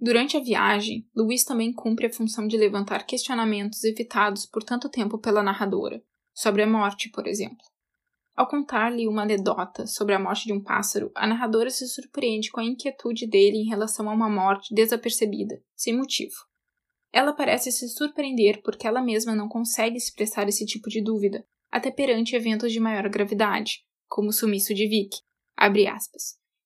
Durante 0.00 0.36
a 0.36 0.40
viagem, 0.40 1.06
Luiz 1.14 1.44
também 1.44 1.72
cumpre 1.72 2.06
a 2.06 2.12
função 2.12 2.46
de 2.46 2.56
levantar 2.56 3.04
questionamentos 3.04 3.82
evitados 3.84 4.46
por 4.46 4.62
tanto 4.62 4.88
tempo 4.88 5.18
pela 5.18 5.42
narradora, 5.42 6.02
sobre 6.38 6.62
a 6.62 6.66
morte, 6.68 7.10
por 7.10 7.26
exemplo. 7.26 7.66
Ao 8.36 8.46
contar-lhe 8.46 9.08
uma 9.08 9.22
anedota 9.22 9.88
sobre 9.88 10.14
a 10.14 10.20
morte 10.20 10.46
de 10.46 10.52
um 10.52 10.62
pássaro, 10.62 11.10
a 11.16 11.26
narradora 11.26 11.68
se 11.68 11.88
surpreende 11.88 12.52
com 12.52 12.60
a 12.60 12.64
inquietude 12.64 13.26
dele 13.26 13.56
em 13.56 13.68
relação 13.68 14.08
a 14.08 14.14
uma 14.14 14.30
morte 14.30 14.72
desapercebida, 14.72 15.60
sem 15.74 15.96
motivo. 15.96 16.36
Ela 17.12 17.32
parece 17.32 17.72
se 17.72 17.88
surpreender 17.88 18.62
porque 18.62 18.86
ela 18.86 19.02
mesma 19.02 19.34
não 19.34 19.48
consegue 19.48 19.96
expressar 19.96 20.48
esse 20.48 20.64
tipo 20.64 20.88
de 20.88 21.02
dúvida, 21.02 21.44
até 21.72 21.90
perante 21.90 22.36
eventos 22.36 22.72
de 22.72 22.78
maior 22.78 23.08
gravidade, 23.08 23.80
como 24.06 24.28
o 24.28 24.32
sumiço 24.32 24.72
de 24.72 24.86
Vic. 24.86 25.16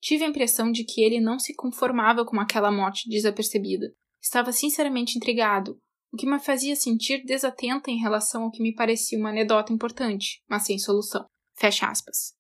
Tive 0.02 0.24
a 0.24 0.28
impressão 0.28 0.70
de 0.70 0.84
que 0.84 1.00
ele 1.00 1.18
não 1.18 1.38
se 1.38 1.54
conformava 1.54 2.26
com 2.26 2.38
aquela 2.38 2.70
morte 2.70 3.08
desapercebida. 3.08 3.86
Estava 4.20 4.52
sinceramente 4.52 5.16
intrigado, 5.16 5.80
o 6.12 6.16
que 6.16 6.26
me 6.26 6.38
fazia 6.38 6.76
sentir 6.76 7.24
desatenta 7.24 7.90
em 7.90 7.98
relação 7.98 8.44
ao 8.44 8.50
que 8.50 8.62
me 8.62 8.74
parecia 8.74 9.18
uma 9.18 9.30
anedota 9.30 9.72
importante, 9.72 10.42
mas 10.48 10.66
sem 10.66 10.78
solução. 10.78 11.24
Fecha 11.54 11.86
aspas. 11.86 12.34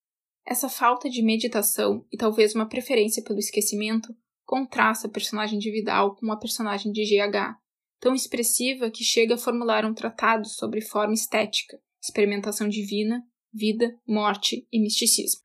Essa 0.46 0.68
falta 0.68 1.08
de 1.08 1.22
meditação 1.22 2.04
e 2.12 2.16
talvez 2.16 2.54
uma 2.54 2.68
preferência 2.68 3.22
pelo 3.22 3.38
esquecimento 3.38 4.14
contrasta 4.44 5.06
a 5.06 5.10
personagem 5.10 5.58
de 5.58 5.70
Vidal 5.70 6.16
com 6.16 6.30
a 6.30 6.36
personagem 6.36 6.92
de 6.92 7.02
GH, 7.04 7.56
tão 7.98 8.14
expressiva 8.14 8.90
que 8.90 9.04
chega 9.04 9.36
a 9.36 9.38
formular 9.38 9.86
um 9.86 9.94
tratado 9.94 10.46
sobre 10.48 10.82
forma 10.82 11.14
estética, 11.14 11.80
experimentação 12.02 12.68
divina, 12.68 13.24
vida, 13.52 13.96
morte 14.06 14.66
e 14.70 14.80
misticismo. 14.80 15.40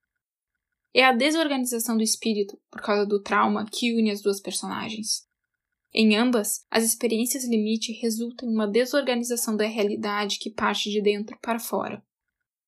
É 0.94 1.06
a 1.06 1.14
desorganização 1.14 1.96
do 1.96 2.04
espírito, 2.04 2.60
por 2.72 2.82
causa 2.82 3.06
do 3.06 3.22
trauma, 3.22 3.66
que 3.72 3.94
une 3.94 4.10
as 4.10 4.22
duas 4.22 4.42
personagens. 4.42 5.27
Em 5.94 6.16
ambas, 6.16 6.66
as 6.70 6.84
experiências 6.84 7.48
limite 7.48 7.92
resultam 7.94 8.50
em 8.50 8.54
uma 8.54 8.68
desorganização 8.68 9.56
da 9.56 9.66
realidade 9.66 10.40
que 10.40 10.50
parte 10.50 10.90
de 10.90 11.02
dentro 11.02 11.38
para 11.42 11.60
fora. 11.60 12.04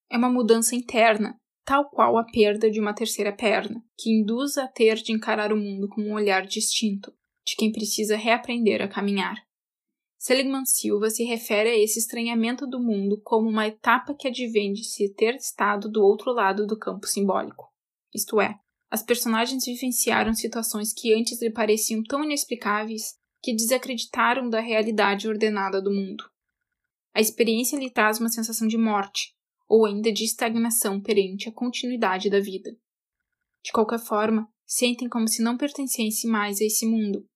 É 0.10 0.18
uma 0.18 0.30
mudança 0.30 0.76
interna, 0.76 1.40
tal 1.66 1.90
qual 1.90 2.18
a 2.18 2.24
perda 2.24 2.72
de 2.72 2.80
uma 2.80 2.96
terceira 2.96 3.32
perna, 3.32 3.84
que 3.98 4.10
induz 4.10 4.58
a 4.58 4.68
ter 4.68 4.96
de 4.96 5.12
encarar 5.12 5.54
o 5.54 5.58
mundo 5.58 5.88
com 5.88 6.02
um 6.02 6.14
olhar 6.14 6.46
distinto, 6.46 7.14
de 7.46 7.56
quem 7.56 7.72
precisa 7.72 8.16
reaprender 8.16 8.82
a 8.82 8.88
caminhar. 8.88 9.36
Seligman 10.18 10.66
Silva 10.66 11.10
se 11.10 11.24
refere 11.24 11.70
a 11.70 11.78
esse 11.78 12.00
estranhamento 12.00 12.68
do 12.68 12.80
mundo 12.80 13.22
como 13.24 13.48
uma 13.48 13.68
etapa 13.68 14.14
que 14.14 14.28
advém 14.28 14.74
de 14.74 14.84
se 14.84 15.14
ter 15.14 15.36
estado 15.36 15.90
do 15.90 16.04
outro 16.04 16.34
lado 16.34 16.68
do 16.68 16.78
campo 16.78 17.08
simbólico. 17.08 17.72
Isto 18.14 18.42
é, 18.42 18.60
as 18.90 19.04
personagens 19.04 19.66
vivenciaram 19.66 20.34
situações 20.34 20.92
que 20.92 21.14
antes 21.14 21.42
lhe 21.42 21.52
pareciam 21.52 22.02
tão 22.04 22.24
inexplicáveis 22.24 23.18
que 23.42 23.56
desacreditaram 23.56 24.50
da 24.50 24.60
realidade 24.60 25.28
ordenada 25.28 25.82
do 25.82 25.92
mundo. 25.92 26.24
A 27.14 27.22
experiência 27.22 27.78
lhe 27.78 27.92
traz 27.92 28.20
uma 28.20 28.30
sensação 28.30 28.68
de 28.68 28.78
morte, 28.78 29.36
ou 29.68 29.86
ainda 29.86 30.12
de 30.12 30.24
estagnação 30.24 31.00
perante 31.00 31.48
a 31.48 31.52
continuidade 31.52 32.30
da 32.30 32.40
vida. 32.40 32.72
De 33.64 33.72
qualquer 33.72 34.00
forma, 34.00 34.48
sentem 34.66 35.08
como 35.08 35.28
se 35.28 35.44
não 35.44 35.58
pertencessem 35.58 36.30
mais 36.30 36.60
a 36.60 36.66
esse 36.66 36.86
mundo. 36.86 37.28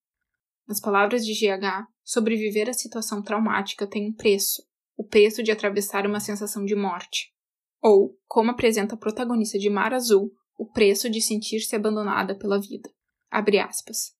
Nas 0.68 0.80
palavras 0.80 1.26
de 1.26 1.34
GH, 1.34 1.88
sobreviver 2.04 2.70
à 2.70 2.74
situação 2.74 3.22
traumática 3.22 3.86
tem 3.86 4.08
um 4.08 4.14
preço, 4.14 4.64
o 4.98 5.04
preço 5.06 5.44
de 5.44 5.52
atravessar 5.52 6.08
uma 6.08 6.20
sensação 6.20 6.66
de 6.66 6.76
morte. 6.76 7.34
Ou, 7.82 8.18
como 8.28 8.52
apresenta 8.52 8.96
a 8.96 8.98
protagonista 8.98 9.60
de 9.60 9.70
Mar 9.70 9.94
Azul, 9.94 10.32
o 10.58 10.66
preço 10.66 11.10
de 11.10 11.22
sentir-se 11.22 11.76
abandonada 11.76 12.38
pela 12.38 12.60
vida. 12.60 12.90
Abre 13.30 13.60
aspas. 13.60 14.16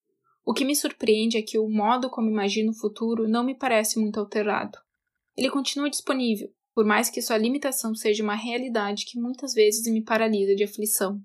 O 0.46 0.54
que 0.54 0.66
me 0.66 0.76
surpreende 0.76 1.38
é 1.38 1.42
que 1.42 1.58
o 1.58 1.70
modo 1.70 2.10
como 2.10 2.30
imagino 2.30 2.72
o 2.72 2.76
futuro 2.76 3.28
não 3.28 3.44
me 3.44 3.56
parece 3.56 4.00
muito 4.00 4.20
alterado. 4.20 4.78
Ele 5.38 5.50
continua 5.50 5.90
disponível, 5.90 6.54
por 6.74 6.86
mais 6.86 7.10
que 7.10 7.22
sua 7.22 7.38
limitação 7.38 7.96
seja 7.96 8.24
uma 8.24 8.36
realidade 8.36 9.06
que 9.06 9.20
muitas 9.20 9.54
vezes 9.54 9.92
me 9.92 10.04
paralisa 10.04 10.56
de 10.56 10.64
aflição. 10.64 11.22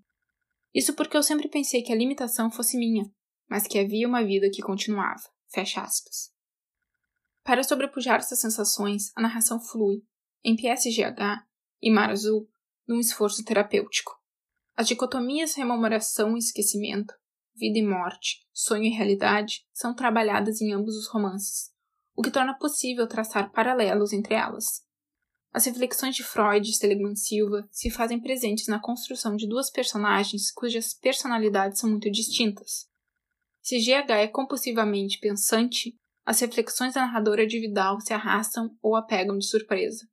Isso 0.75 0.95
porque 0.95 1.17
eu 1.17 1.23
sempre 1.23 1.49
pensei 1.49 1.83
que 1.83 1.93
a 1.93 1.97
limitação 1.97 2.51
fosse 2.51 2.77
minha, 2.77 3.11
mas 3.49 3.67
que 3.67 3.79
havia 3.79 4.07
uma 4.07 4.25
vida 4.25 4.51
que 4.51 4.63
continuava. 4.63 5.23
Fecha 5.49 5.81
aspas. 5.81 6.31
Para 7.43 7.65
sobrepujar 7.65 8.19
essas 8.19 8.41
sensações, 8.41 9.11
a 9.17 9.23
narração 9.23 9.59
flui, 9.59 10.03
em 10.45 10.55
PSGH 10.55 11.45
e 11.81 11.91
Mar 11.91 12.11
Azul, 12.11 12.47
num 12.87 13.01
esforço 13.01 13.43
terapêutico. 13.45 14.13
As 14.79 14.87
dicotomias 14.87 15.57
rememoração 15.57 16.37
e 16.37 16.39
esquecimento, 16.39 17.13
vida 17.53 17.81
e 17.81 17.83
morte, 17.83 18.47
sonho 18.53 18.85
e 18.85 18.91
realidade 18.91 19.67
são 19.75 19.93
trabalhadas 19.93 20.61
em 20.61 20.73
ambos 20.73 20.95
os 20.95 21.09
romances, 21.09 21.73
o 22.15 22.23
que 22.23 22.31
torna 22.31 22.57
possível 22.57 23.09
traçar 23.09 23.51
paralelos 23.51 24.13
entre 24.13 24.35
elas. 24.35 24.85
As 25.53 25.65
reflexões 25.65 26.15
de 26.15 26.23
Freud 26.23 26.71
e 26.71 26.73
Seligman 26.73 27.17
Silva 27.17 27.69
se 27.73 27.91
fazem 27.91 28.21
presentes 28.21 28.69
na 28.69 28.79
construção 28.79 29.35
de 29.35 29.49
duas 29.49 29.69
personagens 29.69 30.53
cujas 30.53 30.95
personalidades 30.95 31.81
são 31.81 31.91
muito 31.91 32.09
distintas. 32.09 32.87
Se 33.61 33.81
GH 33.81 34.13
é 34.13 34.29
compulsivamente 34.29 35.19
pensante, 35.19 35.97
as 36.25 36.39
reflexões 36.39 36.95
da 36.95 37.01
narradora 37.01 37.45
de 37.45 37.59
Vidal 37.59 38.01
se 38.01 38.15
arrastam 38.15 38.71
ou 38.81 38.95
a 38.95 39.03
pegam 39.03 39.39
de 39.39 39.45
surpresa. 39.45 40.07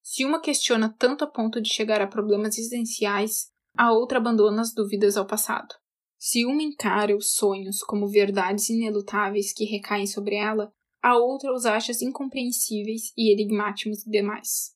Se 0.00 0.24
uma 0.24 0.40
questiona 0.40 0.94
tanto 0.96 1.24
a 1.24 1.26
ponto 1.26 1.60
de 1.60 1.74
chegar 1.74 2.00
a 2.00 2.06
problemas 2.06 2.56
existenciais, 2.56 3.50
a 3.76 3.92
outra 3.92 4.18
abandona 4.18 4.62
as 4.62 4.72
dúvidas 4.72 5.16
ao 5.16 5.26
passado. 5.26 5.74
Se 6.18 6.44
uma 6.46 6.62
encara 6.62 7.16
os 7.16 7.34
sonhos 7.34 7.82
como 7.82 8.08
verdades 8.08 8.70
inelutáveis 8.70 9.52
que 9.52 9.64
recaem 9.64 10.06
sobre 10.06 10.36
ela, 10.36 10.72
a 11.02 11.16
outra 11.16 11.52
os 11.52 11.66
acha 11.66 11.92
incompreensíveis 12.02 13.12
e 13.16 13.32
enigmáticos 13.32 14.02
demais. 14.04 14.74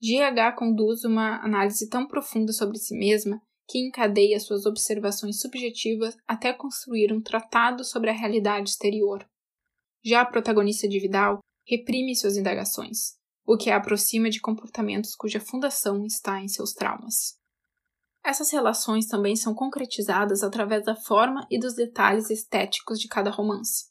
GH 0.00 0.56
conduz 0.56 1.04
uma 1.04 1.44
análise 1.44 1.88
tão 1.88 2.06
profunda 2.06 2.52
sobre 2.52 2.78
si 2.78 2.96
mesma 2.96 3.42
que 3.68 3.78
encadeia 3.78 4.40
suas 4.40 4.64
observações 4.64 5.40
subjetivas 5.40 6.16
até 6.26 6.52
construir 6.52 7.12
um 7.12 7.20
tratado 7.20 7.84
sobre 7.84 8.10
a 8.10 8.12
realidade 8.12 8.70
exterior. 8.70 9.24
Já 10.04 10.22
a 10.22 10.26
protagonista 10.26 10.88
de 10.88 10.98
Vidal 10.98 11.40
reprime 11.68 12.16
suas 12.16 12.36
indagações, 12.36 13.16
o 13.46 13.56
que 13.56 13.70
a 13.70 13.76
aproxima 13.76 14.30
de 14.30 14.40
comportamentos 14.40 15.14
cuja 15.14 15.38
fundação 15.38 16.04
está 16.06 16.40
em 16.40 16.48
seus 16.48 16.72
traumas. 16.72 17.39
Essas 18.24 18.50
relações 18.52 19.06
também 19.06 19.34
são 19.34 19.54
concretizadas 19.54 20.42
através 20.42 20.84
da 20.84 20.94
forma 20.94 21.46
e 21.50 21.58
dos 21.58 21.74
detalhes 21.74 22.30
estéticos 22.30 23.00
de 23.00 23.08
cada 23.08 23.30
romance. 23.30 23.90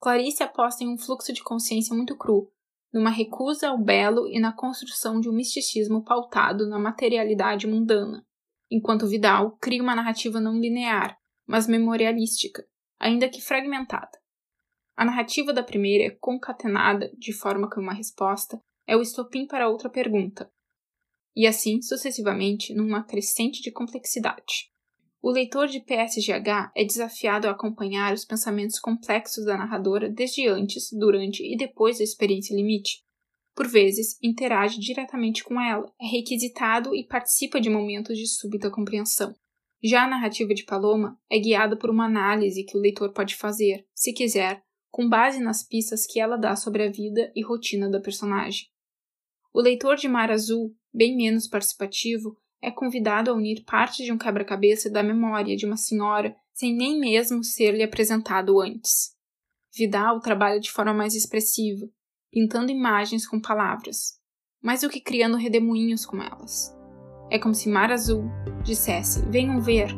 Clarice 0.00 0.42
aposta 0.42 0.84
em 0.84 0.88
um 0.88 0.96
fluxo 0.96 1.32
de 1.32 1.42
consciência 1.42 1.94
muito 1.94 2.16
cru, 2.16 2.50
numa 2.92 3.10
recusa 3.10 3.68
ao 3.68 3.78
belo 3.78 4.26
e 4.28 4.40
na 4.40 4.52
construção 4.52 5.20
de 5.20 5.28
um 5.28 5.32
misticismo 5.32 6.02
pautado 6.02 6.68
na 6.68 6.78
materialidade 6.78 7.66
mundana, 7.66 8.24
enquanto 8.70 9.06
Vidal 9.06 9.56
cria 9.58 9.82
uma 9.82 9.94
narrativa 9.94 10.40
não 10.40 10.58
linear, 10.58 11.18
mas 11.46 11.66
memorialística, 11.66 12.64
ainda 12.98 13.28
que 13.28 13.40
fragmentada. 13.40 14.18
A 14.96 15.04
narrativa 15.04 15.52
da 15.52 15.62
primeira 15.62 16.04
é 16.12 16.16
concatenada 16.18 17.10
de 17.16 17.32
forma 17.32 17.68
que 17.68 17.78
uma 17.78 17.92
resposta 17.92 18.60
é 18.86 18.96
o 18.96 19.02
estopim 19.02 19.46
para 19.46 19.68
outra 19.68 19.90
pergunta, 19.90 20.50
e 21.38 21.46
assim 21.46 21.80
sucessivamente 21.80 22.74
numa 22.74 23.04
crescente 23.04 23.62
de 23.62 23.70
complexidade. 23.70 24.72
O 25.22 25.30
leitor 25.30 25.68
de 25.68 25.78
PSGH 25.78 26.72
é 26.76 26.84
desafiado 26.84 27.46
a 27.46 27.52
acompanhar 27.52 28.12
os 28.12 28.24
pensamentos 28.24 28.80
complexos 28.80 29.44
da 29.44 29.56
narradora 29.56 30.10
desde 30.10 30.48
antes, 30.48 30.90
durante 30.92 31.42
e 31.44 31.56
depois 31.56 31.98
da 31.98 32.04
experiência 32.04 32.54
limite, 32.56 33.04
por 33.58 33.66
vezes, 33.66 34.16
interage 34.22 34.78
diretamente 34.78 35.42
com 35.42 35.60
ela, 35.60 35.92
é 36.00 36.06
requisitado 36.06 36.94
e 36.94 37.04
participa 37.04 37.60
de 37.60 37.68
momentos 37.68 38.16
de 38.16 38.24
súbita 38.24 38.70
compreensão. 38.70 39.34
Já 39.82 40.04
a 40.04 40.08
narrativa 40.08 40.54
de 40.54 40.64
Paloma 40.64 41.18
é 41.28 41.40
guiada 41.40 41.76
por 41.76 41.90
uma 41.90 42.06
análise 42.06 42.62
que 42.62 42.76
o 42.76 42.80
leitor 42.80 43.12
pode 43.12 43.34
fazer, 43.34 43.84
se 43.92 44.12
quiser, 44.12 44.62
com 44.92 45.08
base 45.08 45.40
nas 45.40 45.66
pistas 45.66 46.06
que 46.06 46.20
ela 46.20 46.36
dá 46.36 46.54
sobre 46.54 46.84
a 46.84 46.88
vida 46.92 47.32
e 47.34 47.42
rotina 47.42 47.90
da 47.90 47.98
personagem. 47.98 48.68
O 49.52 49.60
leitor 49.60 49.96
de 49.96 50.06
Mar 50.06 50.30
Azul, 50.30 50.76
bem 50.92 51.16
menos 51.16 51.46
participativo, 51.46 52.36
é 52.60 52.70
convidado 52.70 53.30
a 53.30 53.34
unir 53.34 53.64
parte 53.64 54.04
de 54.04 54.12
um 54.12 54.18
quebra-cabeça 54.18 54.90
da 54.90 55.02
memória 55.02 55.56
de 55.56 55.64
uma 55.64 55.76
senhora 55.76 56.34
sem 56.52 56.74
nem 56.74 56.98
mesmo 56.98 57.44
ser-lhe 57.44 57.82
apresentado 57.82 58.60
antes. 58.60 59.16
Vidal 59.76 60.20
trabalha 60.20 60.58
de 60.58 60.72
forma 60.72 60.92
mais 60.92 61.14
expressiva, 61.14 61.88
pintando 62.32 62.72
imagens 62.72 63.26
com 63.26 63.40
palavras, 63.40 64.18
mais 64.60 64.80
do 64.80 64.88
que 64.88 65.00
criando 65.00 65.36
redemoinhos 65.36 66.04
com 66.04 66.20
elas. 66.20 66.76
É 67.30 67.38
como 67.38 67.54
se 67.54 67.68
Mar 67.68 67.92
Azul 67.92 68.24
dissesse: 68.64 69.24
Venham 69.28 69.60
ver, 69.60 69.90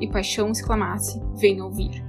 e 0.00 0.10
Paixão 0.10 0.50
exclamasse: 0.50 1.20
Venham 1.38 1.66
ouvir. 1.66 2.05